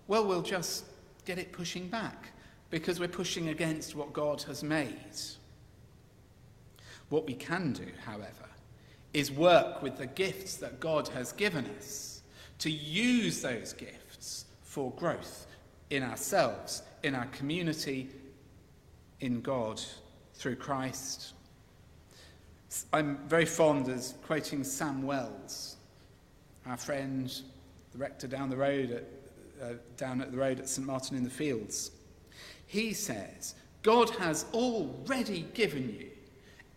well, 0.08 0.26
we'll 0.26 0.42
just 0.42 0.86
get 1.26 1.38
it 1.38 1.52
pushing 1.52 1.88
back 1.88 2.30
because 2.72 3.00
we're 3.00 3.08
pushing 3.08 3.50
against 3.50 3.96
what 3.96 4.12
God 4.12 4.42
has 4.44 4.64
made. 4.64 5.14
What 7.10 7.26
we 7.26 7.34
can 7.34 7.74
do, 7.74 7.88
however, 8.04 8.50
is 9.14 9.32
work 9.32 9.82
with 9.82 9.98
the 9.98 10.08
gifts 10.08 10.58
that 10.58 10.80
God 10.80 11.08
has 11.10 11.32
given 11.32 11.66
us 11.78 12.22
to 12.60 12.70
use 12.70 13.42
those 13.42 13.74
gifts 13.74 14.46
for 14.64 14.92
growth 14.92 15.48
in 15.90 16.04
ourselves, 16.04 16.84
in 17.04 17.16
our 17.16 17.28
community, 17.28 18.10
in 19.22 19.42
God 19.42 19.82
through 20.34 20.56
Christ. 20.56 21.34
I'm 22.92 23.18
very 23.28 23.46
fond 23.46 23.88
of 23.88 24.04
quoting 24.26 24.64
Sam 24.64 25.04
Wells, 25.04 25.78
our 26.66 26.78
friend, 26.78 27.32
the 27.94 27.98
rector 27.98 28.28
down 28.28 28.50
the 28.50 28.58
road 28.58 28.92
at, 28.92 29.64
uh, 29.64 29.74
down 29.96 30.20
at 30.22 30.32
the 30.32 30.38
road 30.38 30.60
at 30.60 30.68
St 30.68 30.86
Martin 30.86 31.16
in 31.16 31.24
the 31.24 31.30
Fields. 31.30 31.92
He 32.68 32.92
says, 32.92 33.56
God 33.84 34.10
has 34.12 34.46
already 34.54 35.48
given 35.54 35.96
you 35.98 36.10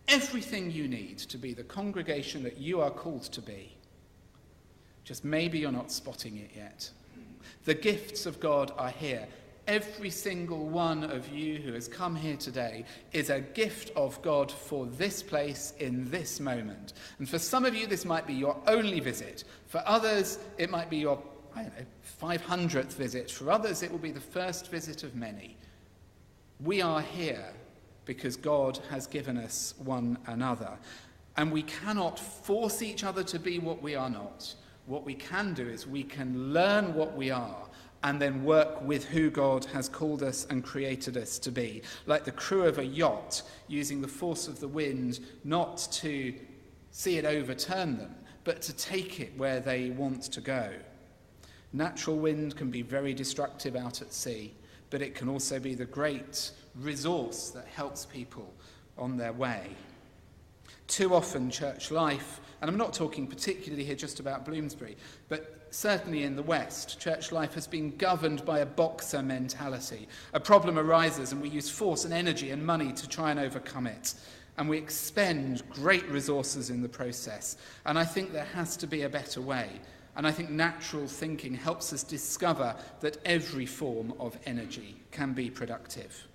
everything 0.09 0.71
you 0.71 0.87
need 0.87 1.19
to 1.19 1.37
be 1.37 1.53
the 1.53 1.63
congregation 1.63 2.43
that 2.43 2.57
you 2.57 2.81
are 2.81 2.91
called 2.91 3.23
to 3.23 3.41
be. 3.41 3.71
Just 5.03 5.23
maybe 5.23 5.59
you're 5.59 5.71
not 5.71 5.91
spotting 5.91 6.37
it 6.37 6.51
yet. 6.55 6.89
The 7.65 7.73
gifts 7.73 8.25
of 8.25 8.39
God 8.39 8.71
are 8.77 8.89
here. 8.89 9.27
Every 9.67 10.09
single 10.09 10.65
one 10.65 11.03
of 11.03 11.29
you 11.29 11.57
who 11.59 11.73
has 11.73 11.87
come 11.87 12.15
here 12.15 12.37
today 12.37 12.85
is 13.13 13.29
a 13.29 13.39
gift 13.39 13.91
of 13.95 14.19
God 14.23 14.51
for 14.51 14.87
this 14.87 15.21
place 15.21 15.73
in 15.77 16.09
this 16.09 16.39
moment. 16.39 16.93
And 17.19 17.29
for 17.29 17.37
some 17.37 17.65
of 17.65 17.75
you, 17.75 17.85
this 17.85 18.03
might 18.03 18.25
be 18.25 18.33
your 18.33 18.57
only 18.65 18.99
visit. 18.99 19.43
For 19.67 19.83
others, 19.85 20.39
it 20.57 20.71
might 20.71 20.89
be 20.89 20.97
your, 20.97 21.21
I 21.55 21.63
don't 21.63 21.77
know, 21.77 21.85
500th 22.19 22.93
visit. 22.93 23.29
For 23.29 23.51
others, 23.51 23.83
it 23.83 23.91
will 23.91 23.99
be 23.99 24.11
the 24.11 24.19
first 24.19 24.71
visit 24.71 25.03
of 25.03 25.15
many. 25.15 25.55
We 26.59 26.81
are 26.81 27.01
here 27.01 27.53
because 28.09 28.35
God 28.35 28.79
has 28.89 29.05
given 29.05 29.37
us 29.37 29.75
one 29.77 30.17
another. 30.25 30.79
And 31.37 31.51
we 31.51 31.61
cannot 31.61 32.17
force 32.17 32.81
each 32.81 33.03
other 33.03 33.23
to 33.25 33.37
be 33.37 33.59
what 33.59 33.83
we 33.83 33.93
are 33.93 34.09
not. 34.09 34.51
What 34.87 35.05
we 35.05 35.13
can 35.13 35.53
do 35.53 35.69
is 35.69 35.85
we 35.85 36.01
can 36.01 36.51
learn 36.51 36.95
what 36.95 37.15
we 37.15 37.29
are 37.29 37.69
and 38.01 38.19
then 38.19 38.43
work 38.43 38.81
with 38.81 39.05
who 39.05 39.29
God 39.29 39.63
has 39.65 39.87
called 39.87 40.23
us 40.23 40.47
and 40.49 40.63
created 40.63 41.17
us 41.17 41.37
to 41.37 41.51
be. 41.51 41.83
Like 42.07 42.25
the 42.25 42.31
crew 42.31 42.63
of 42.63 42.79
a 42.79 42.83
yacht 42.83 43.43
using 43.67 44.01
the 44.01 44.07
force 44.07 44.47
of 44.47 44.59
the 44.59 44.67
wind 44.67 45.19
not 45.43 45.77
to 45.91 46.33
see 46.89 47.19
it 47.19 47.25
overturn 47.25 47.99
them, 47.99 48.15
but 48.43 48.63
to 48.63 48.73
take 48.73 49.19
it 49.19 49.37
where 49.37 49.59
they 49.59 49.91
want 49.91 50.23
to 50.23 50.41
go. 50.41 50.71
Natural 51.73 52.17
wind 52.17 52.55
can 52.55 52.71
be 52.71 52.81
very 52.81 53.13
destructive 53.13 53.75
out 53.75 54.01
at 54.01 54.11
sea, 54.11 54.55
but 54.89 55.01
it 55.01 55.15
can 55.15 55.29
also 55.29 55.59
be 55.59 55.75
the 55.75 55.85
great 55.85 56.51
resource 56.75 57.49
that 57.49 57.65
helps 57.67 58.05
people 58.05 58.53
on 58.97 59.17
their 59.17 59.33
way. 59.33 59.69
Too 60.87 61.13
often, 61.13 61.51
church 61.51 61.91
life, 61.91 62.41
and 62.61 62.69
I'm 62.69 62.77
not 62.77 62.93
talking 62.93 63.27
particularly 63.27 63.83
here 63.83 63.95
just 63.95 64.19
about 64.19 64.45
Bloomsbury, 64.45 64.97
but 65.29 65.67
certainly 65.71 66.23
in 66.23 66.35
the 66.35 66.43
West, 66.43 66.99
church 66.99 67.31
life 67.31 67.53
has 67.53 67.67
been 67.67 67.95
governed 67.97 68.43
by 68.45 68.59
a 68.59 68.65
boxer 68.65 69.21
mentality. 69.21 70.07
A 70.33 70.39
problem 70.39 70.77
arises, 70.77 71.31
and 71.31 71.41
we 71.41 71.49
use 71.49 71.69
force 71.69 72.05
and 72.05 72.13
energy 72.13 72.51
and 72.51 72.65
money 72.65 72.91
to 72.93 73.07
try 73.07 73.31
and 73.31 73.39
overcome 73.39 73.87
it. 73.87 74.15
And 74.57 74.67
we 74.67 74.77
expend 74.77 75.63
great 75.69 76.07
resources 76.09 76.69
in 76.69 76.81
the 76.81 76.89
process. 76.89 77.55
And 77.85 77.97
I 77.97 78.03
think 78.03 78.33
there 78.33 78.47
has 78.55 78.75
to 78.77 78.87
be 78.87 79.03
a 79.03 79.09
better 79.09 79.41
way. 79.41 79.69
And 80.19 80.27
I 80.27 80.31
think 80.31 80.49
natural 80.49 81.07
thinking 81.07 81.53
helps 81.53 81.93
us 81.93 82.03
discover 82.03 82.75
that 82.99 83.19
every 83.23 83.65
form 83.65 84.13
of 84.19 84.37
energy 84.45 84.97
can 85.11 85.31
be 85.31 85.49
productive. 85.49 86.27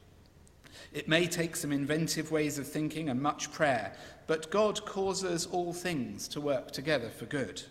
It 0.94 1.06
may 1.06 1.26
take 1.26 1.54
some 1.54 1.70
inventive 1.70 2.32
ways 2.32 2.58
of 2.58 2.66
thinking 2.66 3.10
and 3.10 3.20
much 3.20 3.52
prayer, 3.52 3.92
but 4.26 4.50
God 4.50 4.82
causes 4.86 5.44
all 5.44 5.74
things 5.74 6.28
to 6.28 6.40
work 6.40 6.70
together 6.70 7.10
for 7.10 7.26
good. 7.26 7.62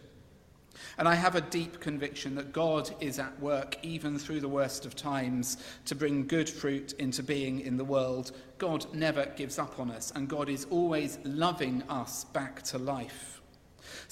And 0.99 1.07
I 1.07 1.15
have 1.15 1.33
a 1.33 1.41
deep 1.41 1.79
conviction 1.79 2.35
that 2.35 2.53
God 2.53 2.91
is 2.99 3.17
at 3.17 3.39
work 3.39 3.79
even 3.81 4.19
through 4.19 4.41
the 4.41 4.47
worst 4.47 4.85
of 4.85 4.95
times 4.95 5.57
to 5.85 5.95
bring 5.95 6.27
good 6.27 6.47
fruit 6.47 6.93
into 6.99 7.23
being 7.23 7.61
in 7.61 7.75
the 7.75 7.83
world. 7.83 8.33
God 8.59 8.85
never 8.93 9.25
gives 9.35 9.57
up 9.57 9.79
on 9.79 9.89
us, 9.89 10.11
and 10.15 10.29
God 10.29 10.47
is 10.47 10.67
always 10.69 11.17
loving 11.23 11.81
us 11.89 12.25
back 12.25 12.61
to 12.65 12.77
life. 12.77 13.41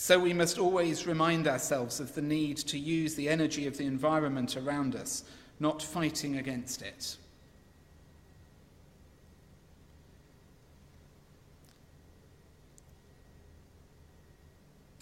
So 0.01 0.17
we 0.17 0.33
must 0.33 0.57
always 0.57 1.05
remind 1.05 1.47
ourselves 1.47 1.99
of 1.99 2.15
the 2.15 2.23
need 2.23 2.57
to 2.57 2.79
use 2.79 3.13
the 3.13 3.29
energy 3.29 3.67
of 3.67 3.77
the 3.77 3.85
environment 3.85 4.57
around 4.57 4.95
us, 4.95 5.23
not 5.59 5.79
fighting 5.79 6.37
against 6.37 6.81
it. 6.81 7.17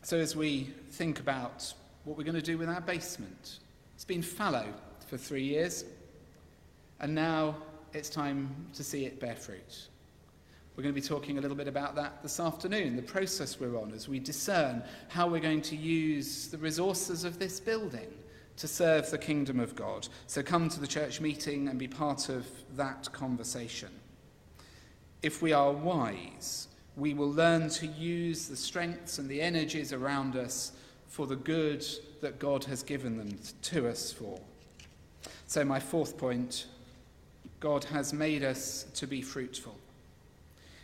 So, 0.03 0.17
as 0.17 0.35
we 0.35 0.73
think 0.91 1.21
about 1.21 1.73
what 2.03 2.17
we're 2.17 2.25
going 2.25 2.35
to 2.35 2.41
do 2.41 2.57
with 2.57 2.67
our 2.67 2.81
basement, 2.81 3.59
it's 3.95 4.03
been 4.03 4.21
fallow 4.21 4.65
for 5.07 5.15
three 5.15 5.45
years, 5.45 5.85
and 6.99 7.15
now 7.15 7.55
it's 7.93 8.09
time 8.09 8.53
to 8.73 8.83
see 8.83 9.05
it 9.05 9.17
bear 9.21 9.37
fruit. 9.37 9.87
We're 10.79 10.83
going 10.83 10.95
to 10.95 11.01
be 11.01 11.05
talking 11.05 11.37
a 11.37 11.41
little 11.41 11.57
bit 11.57 11.67
about 11.67 11.95
that 11.95 12.23
this 12.23 12.39
afternoon, 12.39 12.95
the 12.95 13.01
process 13.01 13.59
we're 13.59 13.77
on 13.77 13.91
as 13.91 14.07
we 14.07 14.17
discern 14.17 14.81
how 15.09 15.27
we're 15.27 15.41
going 15.41 15.61
to 15.63 15.75
use 15.75 16.47
the 16.47 16.57
resources 16.57 17.25
of 17.25 17.37
this 17.37 17.59
building 17.59 18.07
to 18.55 18.65
serve 18.65 19.11
the 19.11 19.17
kingdom 19.17 19.59
of 19.59 19.75
God. 19.75 20.07
So 20.27 20.41
come 20.41 20.69
to 20.69 20.79
the 20.79 20.87
church 20.87 21.19
meeting 21.19 21.67
and 21.67 21.77
be 21.77 21.89
part 21.89 22.29
of 22.29 22.47
that 22.77 23.11
conversation. 23.11 23.89
If 25.21 25.41
we 25.41 25.51
are 25.51 25.73
wise, 25.73 26.69
we 26.95 27.13
will 27.13 27.29
learn 27.29 27.69
to 27.71 27.85
use 27.85 28.47
the 28.47 28.55
strengths 28.55 29.19
and 29.19 29.27
the 29.27 29.41
energies 29.41 29.91
around 29.91 30.37
us 30.37 30.71
for 31.09 31.27
the 31.27 31.35
good 31.35 31.85
that 32.21 32.39
God 32.39 32.63
has 32.63 32.83
given 32.83 33.17
them 33.17 33.37
to 33.63 33.89
us 33.89 34.13
for. 34.13 34.39
So, 35.45 35.65
my 35.65 35.81
fourth 35.81 36.17
point 36.17 36.67
God 37.59 37.83
has 37.83 38.13
made 38.13 38.45
us 38.45 38.85
to 38.93 39.07
be 39.07 39.21
fruitful. 39.21 39.77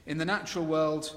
In 0.06 0.18
the 0.18 0.26
natural 0.26 0.66
world, 0.66 1.16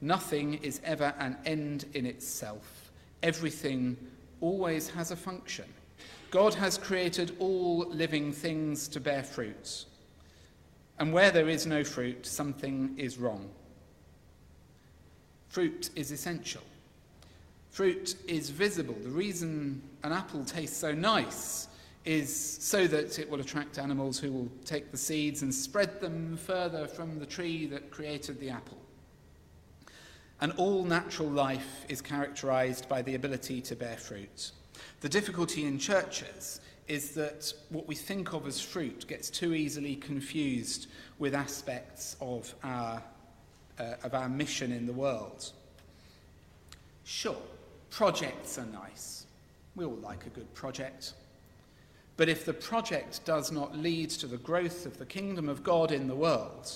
nothing 0.00 0.54
is 0.54 0.80
ever 0.84 1.14
an 1.18 1.36
end 1.46 1.86
in 1.94 2.06
itself, 2.06 2.90
everything 3.22 3.96
always 4.40 4.88
has 4.90 5.10
a 5.10 5.16
function. 5.16 5.66
God 6.30 6.54
has 6.54 6.76
created 6.76 7.36
all 7.38 7.86
living 7.88 8.32
things 8.32 8.88
to 8.88 9.00
bear 9.00 9.22
fruit. 9.22 9.84
And 10.98 11.12
where 11.12 11.30
there 11.30 11.48
is 11.48 11.66
no 11.66 11.84
fruit, 11.84 12.26
something 12.26 12.94
is 12.96 13.18
wrong. 13.18 13.48
Fruit 15.48 15.90
is 15.94 16.10
essential. 16.10 16.62
Fruit 17.70 18.16
is 18.26 18.50
visible. 18.50 18.96
The 19.02 19.10
reason 19.10 19.80
an 20.02 20.12
apple 20.12 20.44
tastes 20.44 20.76
so 20.76 20.92
nice 20.92 21.68
is 22.04 22.34
so 22.60 22.86
that 22.86 23.18
it 23.18 23.30
will 23.30 23.40
attract 23.40 23.78
animals 23.78 24.18
who 24.18 24.30
will 24.30 24.48
take 24.64 24.90
the 24.90 24.96
seeds 24.96 25.42
and 25.42 25.54
spread 25.54 26.00
them 26.00 26.36
further 26.36 26.86
from 26.86 27.18
the 27.18 27.26
tree 27.26 27.66
that 27.66 27.90
created 27.90 28.38
the 28.40 28.50
apple. 28.50 28.78
And 30.40 30.52
all 30.52 30.84
natural 30.84 31.28
life 31.30 31.86
is 31.88 32.02
characterized 32.02 32.88
by 32.88 33.00
the 33.00 33.14
ability 33.14 33.60
to 33.62 33.76
bear 33.76 33.96
fruit. 33.96 34.52
The 35.00 35.08
difficulty 35.08 35.64
in 35.64 35.78
churches 35.78 36.60
is 36.86 37.12
that 37.12 37.52
what 37.70 37.86
we 37.86 37.94
think 37.94 38.34
of 38.34 38.46
as 38.46 38.60
fruit 38.60 39.06
gets 39.08 39.30
too 39.30 39.54
easily 39.54 39.96
confused 39.96 40.88
with 41.18 41.34
aspects 41.34 42.16
of 42.20 42.54
our, 42.62 43.02
uh, 43.78 43.94
of 44.02 44.12
our 44.12 44.28
mission 44.28 44.72
in 44.72 44.86
the 44.86 44.92
world. 44.92 45.50
Sure, 47.04 47.40
projects 47.90 48.58
are 48.58 48.66
nice. 48.66 49.26
We 49.76 49.84
all 49.86 49.96
like 49.96 50.26
a 50.26 50.30
good 50.30 50.52
project. 50.54 51.14
But 52.16 52.28
if 52.28 52.44
the 52.44 52.52
project 52.52 53.24
does 53.24 53.50
not 53.50 53.76
lead 53.76 54.10
to 54.10 54.26
the 54.26 54.36
growth 54.36 54.86
of 54.86 54.98
the 54.98 55.06
kingdom 55.06 55.48
of 55.48 55.64
God 55.64 55.90
in 55.90 56.06
the 56.06 56.14
world, 56.14 56.70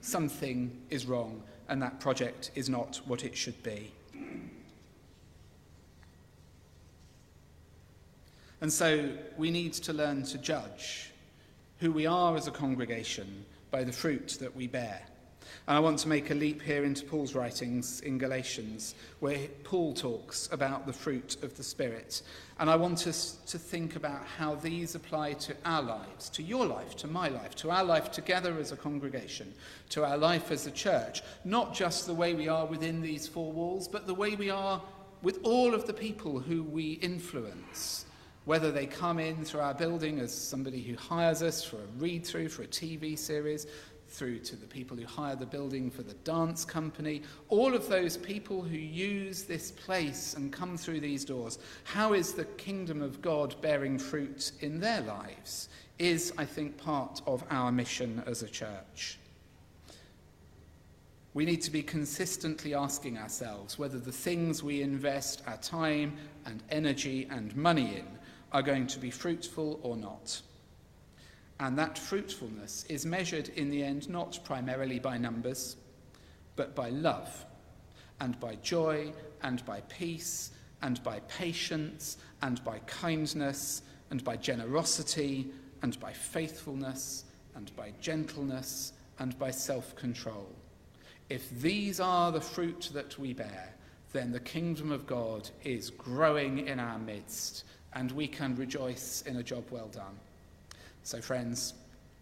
something 0.00 0.70
is 0.88 1.06
wrong 1.06 1.42
and 1.68 1.82
that 1.82 2.00
project 2.00 2.50
is 2.54 2.68
not 2.68 3.00
what 3.04 3.24
it 3.24 3.36
should 3.36 3.62
be. 3.62 3.92
And 8.60 8.72
so 8.72 9.10
we 9.36 9.50
need 9.50 9.74
to 9.74 9.92
learn 9.92 10.24
to 10.24 10.38
judge 10.38 11.12
who 11.78 11.92
we 11.92 12.06
are 12.06 12.36
as 12.36 12.48
a 12.48 12.50
congregation 12.50 13.44
by 13.70 13.84
the 13.84 13.92
fruit 13.92 14.38
that 14.40 14.56
we 14.56 14.66
bear. 14.66 15.00
And 15.66 15.76
I 15.76 15.80
want 15.80 15.98
to 16.00 16.08
make 16.08 16.30
a 16.30 16.34
leap 16.34 16.62
here 16.62 16.84
into 16.84 17.04
Paul's 17.04 17.34
writings 17.34 18.00
in 18.00 18.18
Galatians, 18.18 18.94
where 19.20 19.48
Paul 19.64 19.94
talks 19.94 20.48
about 20.52 20.86
the 20.86 20.92
fruit 20.92 21.36
of 21.42 21.56
the 21.56 21.62
Spirit. 21.62 22.22
And 22.58 22.68
I 22.68 22.76
want 22.76 23.06
us 23.06 23.38
to 23.46 23.58
think 23.58 23.96
about 23.96 24.24
how 24.24 24.54
these 24.56 24.94
apply 24.94 25.34
to 25.34 25.54
our 25.64 25.82
lives, 25.82 26.28
to 26.30 26.42
your 26.42 26.66
life, 26.66 26.96
to 26.96 27.06
my 27.06 27.28
life, 27.28 27.54
to 27.56 27.70
our 27.70 27.84
life 27.84 28.10
together 28.10 28.58
as 28.58 28.72
a 28.72 28.76
congregation, 28.76 29.52
to 29.90 30.04
our 30.04 30.16
life 30.16 30.50
as 30.50 30.66
a 30.66 30.70
church. 30.70 31.22
Not 31.44 31.74
just 31.74 32.06
the 32.06 32.14
way 32.14 32.34
we 32.34 32.48
are 32.48 32.66
within 32.66 33.00
these 33.00 33.28
four 33.28 33.52
walls, 33.52 33.88
but 33.88 34.06
the 34.06 34.14
way 34.14 34.36
we 34.36 34.50
are 34.50 34.82
with 35.22 35.40
all 35.42 35.74
of 35.74 35.86
the 35.86 35.94
people 35.94 36.38
who 36.38 36.62
we 36.62 36.92
influence 36.92 38.06
whether 38.48 38.72
they 38.72 38.86
come 38.86 39.18
in 39.18 39.44
through 39.44 39.60
our 39.60 39.74
building 39.74 40.20
as 40.20 40.32
somebody 40.32 40.80
who 40.80 40.96
hires 40.96 41.42
us 41.42 41.62
for 41.62 41.76
a 41.76 41.86
read 41.98 42.24
through 42.24 42.48
for 42.48 42.62
a 42.62 42.66
TV 42.66 43.16
series, 43.16 43.66
through 44.08 44.38
to 44.40 44.56
the 44.56 44.66
people 44.66 44.96
who 44.96 45.06
hire 45.06 45.36
the 45.36 45.46
building 45.46 45.90
for 45.90 46.02
the 46.02 46.14
dance 46.14 46.64
company, 46.64 47.22
all 47.48 47.74
of 47.74 47.88
those 47.88 48.16
people 48.16 48.62
who 48.62 48.76
use 48.76 49.44
this 49.44 49.70
place 49.70 50.34
and 50.34 50.52
come 50.52 50.76
through 50.76 51.00
these 51.00 51.24
doors, 51.24 51.58
how 51.84 52.12
is 52.14 52.32
the 52.32 52.44
kingdom 52.44 53.02
of 53.02 53.22
God 53.22 53.54
bearing 53.60 53.98
fruit 53.98 54.52
in 54.60 54.80
their 54.80 55.00
lives? 55.02 55.68
Is, 55.98 56.32
I 56.38 56.44
think, 56.44 56.76
part 56.76 57.20
of 57.26 57.44
our 57.50 57.72
mission 57.72 58.22
as 58.26 58.42
a 58.42 58.48
church. 58.48 59.18
We 61.34 61.44
need 61.44 61.62
to 61.62 61.70
be 61.70 61.82
consistently 61.82 62.74
asking 62.74 63.18
ourselves 63.18 63.78
whether 63.78 63.98
the 63.98 64.12
things 64.12 64.62
we 64.62 64.82
invest 64.82 65.42
our 65.46 65.56
time 65.58 66.16
and 66.46 66.62
energy 66.70 67.28
and 67.30 67.54
money 67.56 67.96
in 67.96 68.06
are 68.52 68.62
going 68.62 68.86
to 68.88 68.98
be 68.98 69.10
fruitful 69.10 69.78
or 69.82 69.96
not. 69.96 70.40
And 71.60 71.76
that 71.78 71.98
fruitfulness 71.98 72.84
is 72.88 73.04
measured 73.04 73.48
in 73.50 73.70
the 73.70 73.82
end 73.82 74.08
not 74.08 74.38
primarily 74.44 74.98
by 74.98 75.18
numbers, 75.18 75.76
but 76.54 76.74
by 76.74 76.90
love, 76.90 77.44
and 78.20 78.38
by 78.38 78.56
joy, 78.56 79.12
and 79.42 79.64
by 79.64 79.80
peace, 79.82 80.52
and 80.82 81.02
by 81.02 81.20
patience, 81.20 82.18
and 82.42 82.62
by 82.64 82.78
kindness, 82.80 83.82
and 84.10 84.22
by 84.22 84.36
generosity, 84.36 85.50
and 85.82 85.98
by 85.98 86.12
faithfulness, 86.12 87.24
and 87.54 87.74
by 87.76 87.92
gentleness, 88.00 88.92
and 89.18 89.36
by 89.38 89.50
self 89.50 89.96
control. 89.96 90.48
If 91.28 91.50
these 91.60 92.00
are 92.00 92.32
the 92.32 92.40
fruit 92.40 92.90
that 92.94 93.18
we 93.18 93.34
bear, 93.34 93.74
then 94.12 94.32
the 94.32 94.40
kingdom 94.40 94.90
of 94.90 95.06
God 95.06 95.50
is 95.64 95.90
growing 95.90 96.66
in 96.66 96.80
our 96.80 96.98
midst, 96.98 97.64
and 97.94 98.10
we 98.12 98.28
can 98.28 98.54
rejoice 98.56 99.22
in 99.26 99.36
a 99.36 99.42
job 99.42 99.64
well 99.70 99.88
done. 99.88 100.18
So, 101.08 101.22
friends, 101.22 101.72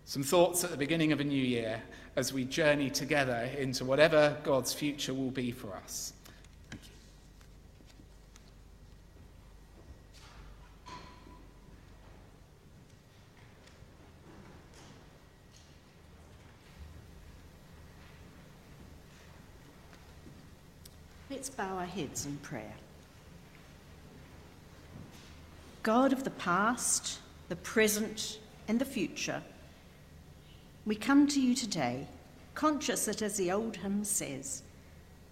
some 0.04 0.22
thoughts 0.22 0.62
at 0.62 0.70
the 0.70 0.76
beginning 0.76 1.10
of 1.10 1.18
a 1.18 1.24
new 1.24 1.42
year 1.42 1.82
as 2.14 2.32
we 2.32 2.44
journey 2.44 2.88
together 2.88 3.50
into 3.58 3.84
whatever 3.84 4.36
God's 4.44 4.72
future 4.72 5.12
will 5.12 5.32
be 5.32 5.50
for 5.50 5.74
us. 5.74 6.12
Let's 21.28 21.50
bow 21.50 21.78
our 21.78 21.86
heads 21.86 22.24
in 22.24 22.36
prayer. 22.36 22.74
God 25.82 26.12
of 26.12 26.22
the 26.22 26.30
past, 26.30 27.18
the 27.48 27.56
present, 27.56 28.38
and 28.68 28.78
the 28.78 28.84
future, 28.84 29.42
we 30.84 30.94
come 30.94 31.26
to 31.28 31.40
you 31.40 31.54
today, 31.54 32.06
conscious 32.54 33.06
that, 33.06 33.22
as 33.22 33.36
the 33.36 33.50
old 33.50 33.76
hymn 33.76 34.04
says, 34.04 34.62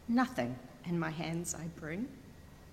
nothing 0.09 0.57
in 0.87 0.99
my 0.99 1.11
hands 1.11 1.55
I 1.55 1.68
bring, 1.78 2.09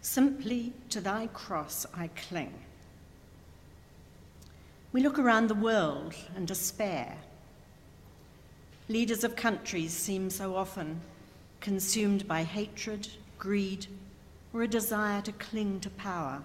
simply 0.02 0.74
to 0.90 1.00
thy 1.00 1.28
cross 1.28 1.86
I 1.96 2.08
cling. 2.08 2.54
We 4.92 5.02
look 5.02 5.20
around 5.20 5.48
the 5.48 5.56
world 5.56 6.16
and 6.36 6.48
despair. 6.48 7.18
Leaders 8.90 9.24
of 9.24 9.36
countries 9.36 9.94
seem 9.94 10.30
so 10.30 10.56
often 10.56 11.00
consumed 11.62 12.28
by 12.28 12.44
hatred, 12.44 13.08
greed, 13.38 13.88
or 14.54 14.64
a 14.64 14.68
desire 14.68 15.22
to 15.22 15.32
cling 15.34 15.80
to 15.82 15.90
power. 15.92 16.42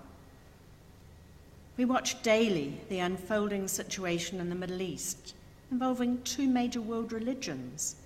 We 1.77 1.85
watch 1.85 2.23
daily 2.23 2.81
the 2.89 3.01
unfolding 3.01 3.69
situation 3.69 4.41
in 4.41 4.49
the 4.49 4.55
Middle 4.55 4.81
East 4.81 5.35
involving 5.71 6.23
two 6.23 6.49
major 6.49 6.81
world 6.81 7.13
religions. 7.13 7.97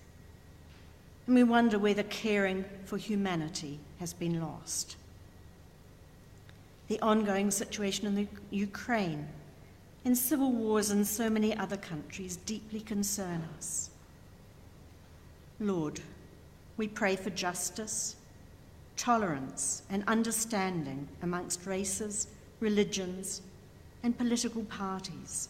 And 1.27 1.37
we 1.37 1.45
wonder 1.45 1.79
whether 1.79 2.03
caring 2.05 2.65
for 2.85 2.97
humanity 2.97 3.79
has 4.01 4.13
been 4.13 4.41
lost. 4.41 4.97
The 6.89 7.01
ongoing 7.01 7.51
situation 7.53 8.07
in 8.07 8.15
the 8.17 8.27
Ukraine 8.51 9.29
and 10.05 10.17
civil 10.17 10.51
wars 10.51 10.91
in 10.91 11.05
so 11.05 11.31
many 11.31 11.57
other 11.57 11.77
countries 11.77 12.37
deeply 12.37 12.81
concern 12.81 13.47
us. 13.57 13.91
Lord, 15.61 16.01
we 16.77 16.89
pray 16.89 17.15
for 17.15 17.31
justice, 17.31 18.17
tolerance, 18.97 19.83
and 19.91 20.03
understanding 20.09 21.07
amongst 21.23 21.67
races, 21.67 22.29
religions, 22.61 23.43
and 24.03 24.17
political 24.17 24.65
parties. 24.65 25.49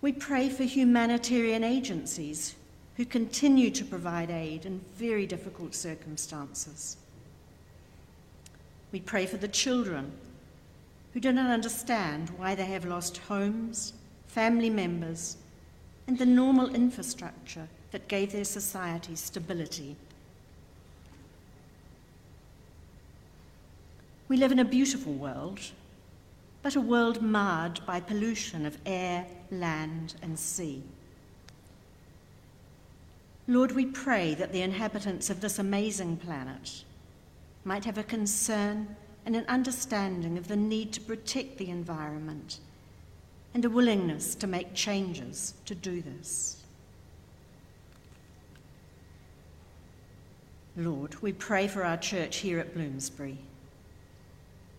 We 0.00 0.12
pray 0.12 0.48
for 0.48 0.64
humanitarian 0.64 1.64
agencies 1.64 2.54
who 2.96 3.04
continue 3.04 3.70
to 3.70 3.84
provide 3.84 4.30
aid 4.30 4.66
in 4.66 4.80
very 4.96 5.26
difficult 5.26 5.74
circumstances. 5.74 6.96
We 8.92 9.00
pray 9.00 9.26
for 9.26 9.36
the 9.36 9.48
children 9.48 10.12
who 11.12 11.20
do 11.20 11.32
not 11.32 11.50
understand 11.50 12.30
why 12.36 12.54
they 12.54 12.66
have 12.66 12.84
lost 12.84 13.18
homes, 13.18 13.92
family 14.26 14.70
members, 14.70 15.36
and 16.06 16.18
the 16.18 16.26
normal 16.26 16.74
infrastructure 16.74 17.68
that 17.90 18.08
gave 18.08 18.32
their 18.32 18.44
society 18.44 19.16
stability. 19.16 19.96
We 24.28 24.36
live 24.36 24.52
in 24.52 24.58
a 24.58 24.64
beautiful 24.64 25.12
world, 25.12 25.60
but 26.66 26.74
a 26.74 26.80
world 26.80 27.22
marred 27.22 27.78
by 27.86 28.00
pollution 28.00 28.66
of 28.66 28.76
air, 28.86 29.24
land, 29.52 30.16
and 30.20 30.36
sea. 30.36 30.82
Lord, 33.46 33.70
we 33.70 33.86
pray 33.86 34.34
that 34.34 34.50
the 34.50 34.62
inhabitants 34.62 35.30
of 35.30 35.40
this 35.40 35.60
amazing 35.60 36.16
planet 36.16 36.82
might 37.64 37.84
have 37.84 37.98
a 37.98 38.02
concern 38.02 38.96
and 39.24 39.36
an 39.36 39.44
understanding 39.46 40.36
of 40.36 40.48
the 40.48 40.56
need 40.56 40.92
to 40.94 41.00
protect 41.00 41.56
the 41.56 41.70
environment 41.70 42.58
and 43.54 43.64
a 43.64 43.70
willingness 43.70 44.34
to 44.34 44.48
make 44.48 44.74
changes 44.74 45.54
to 45.66 45.74
do 45.76 46.02
this. 46.02 46.64
Lord, 50.76 51.14
we 51.22 51.32
pray 51.32 51.68
for 51.68 51.84
our 51.84 51.96
church 51.96 52.38
here 52.38 52.58
at 52.58 52.74
Bloomsbury. 52.74 53.38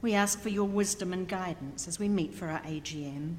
We 0.01 0.13
ask 0.13 0.39
for 0.39 0.49
your 0.49 0.67
wisdom 0.67 1.11
and 1.13 1.27
guidance 1.27 1.87
as 1.87 1.99
we 1.99 2.07
meet 2.07 2.33
for 2.33 2.47
our 2.47 2.61
AGM. 2.61 3.37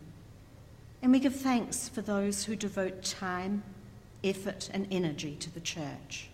And 1.01 1.13
we 1.13 1.21
give 1.21 1.37
thanks 1.37 1.89
for 1.89 2.03
those 2.03 2.45
who 2.45 2.57
devote 2.57 3.05
time, 3.05 3.63
effort, 4.25 4.69
and 4.73 4.87
energy 4.91 5.37
to 5.37 5.53
the 5.53 5.61
church. 5.61 6.29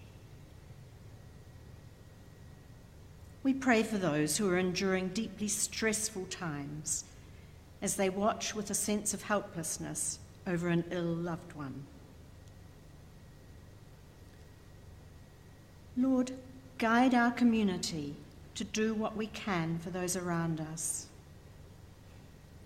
We 3.42 3.52
pray 3.52 3.82
for 3.82 3.98
those 3.98 4.38
who 4.38 4.48
are 4.48 4.56
enduring 4.56 5.08
deeply 5.08 5.48
stressful 5.48 6.24
times 6.26 7.04
as 7.82 7.96
they 7.96 8.08
watch 8.08 8.54
with 8.54 8.70
a 8.70 8.74
sense 8.74 9.12
of 9.12 9.22
helplessness 9.24 10.18
over 10.46 10.68
an 10.68 10.84
ill 10.90 11.04
loved 11.04 11.52
one. 11.52 11.84
Lord, 15.94 16.32
guide 16.78 17.14
our 17.14 17.30
community 17.30 18.16
to 18.54 18.64
do 18.64 18.94
what 18.94 19.16
we 19.16 19.26
can 19.28 19.78
for 19.78 19.90
those 19.90 20.16
around 20.16 20.60
us. 20.60 21.06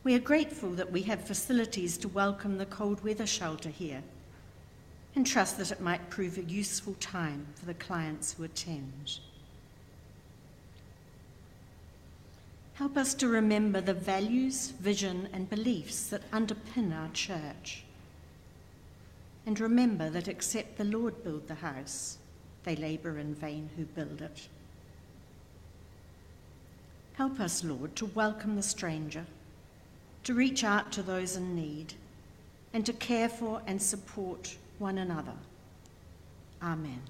We 0.04 0.14
are 0.14 0.20
grateful 0.20 0.70
that 0.70 0.92
we 0.92 1.02
have 1.02 1.26
facilities 1.26 1.98
to 1.98 2.08
welcome 2.08 2.58
the 2.58 2.66
cold 2.66 3.02
weather 3.04 3.26
shelter 3.26 3.68
here 3.68 4.02
and 5.14 5.26
trust 5.26 5.58
that 5.58 5.72
it 5.72 5.80
might 5.80 6.10
prove 6.10 6.38
a 6.38 6.42
useful 6.44 6.94
time 7.00 7.46
for 7.54 7.66
the 7.66 7.74
clients 7.74 8.32
who 8.32 8.44
attend. 8.44 9.18
Help 12.74 12.96
us 12.96 13.12
to 13.14 13.26
remember 13.26 13.80
the 13.80 13.94
values, 13.94 14.68
vision, 14.80 15.28
and 15.32 15.50
beliefs 15.50 16.08
that 16.10 16.30
underpin 16.30 16.96
our 16.96 17.08
church. 17.08 17.82
And 19.46 19.58
remember 19.58 20.08
that 20.10 20.28
except 20.28 20.78
the 20.78 20.84
Lord 20.84 21.24
build 21.24 21.48
the 21.48 21.56
house, 21.56 22.18
they 22.62 22.76
labour 22.76 23.18
in 23.18 23.34
vain 23.34 23.70
who 23.76 23.84
build 23.84 24.22
it. 24.22 24.46
Help 27.18 27.40
us, 27.40 27.64
Lord, 27.64 27.96
to 27.96 28.06
welcome 28.06 28.54
the 28.54 28.62
stranger, 28.62 29.26
to 30.22 30.34
reach 30.34 30.62
out 30.62 30.92
to 30.92 31.02
those 31.02 31.34
in 31.34 31.56
need, 31.56 31.94
and 32.72 32.86
to 32.86 32.92
care 32.92 33.28
for 33.28 33.60
and 33.66 33.82
support 33.82 34.56
one 34.78 34.98
another. 34.98 35.32
Amen. 36.62 37.02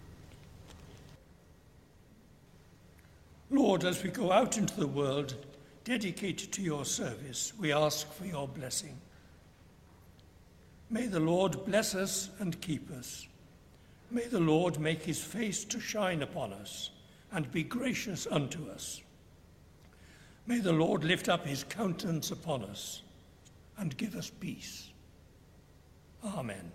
Lord, 3.50 3.84
as 3.84 4.02
we 4.02 4.08
go 4.08 4.32
out 4.32 4.56
into 4.56 4.74
the 4.80 4.86
world, 4.86 5.34
dedicated 5.84 6.52
to 6.52 6.62
your 6.62 6.86
service, 6.86 7.52
we 7.60 7.70
ask 7.70 8.10
for 8.10 8.24
your 8.24 8.48
blessing. 8.48 8.96
May 10.88 11.04
the 11.04 11.20
Lord 11.20 11.66
bless 11.66 11.94
us 11.94 12.30
and 12.38 12.58
keep 12.62 12.90
us. 12.92 13.26
May 14.10 14.24
the 14.24 14.40
Lord 14.40 14.78
make 14.78 15.02
his 15.02 15.22
face 15.22 15.66
to 15.66 15.78
shine 15.78 16.22
upon 16.22 16.54
us 16.54 16.88
and 17.30 17.52
be 17.52 17.62
gracious 17.62 18.26
unto 18.30 18.70
us. 18.70 19.02
May 20.48 20.60
the 20.60 20.72
Lord 20.72 21.04
lift 21.04 21.28
up 21.28 21.46
his 21.46 21.62
countenance 21.62 22.30
upon 22.30 22.64
us 22.64 23.02
and 23.76 23.94
give 23.98 24.16
us 24.16 24.30
peace. 24.30 24.88
Amen. 26.24 26.72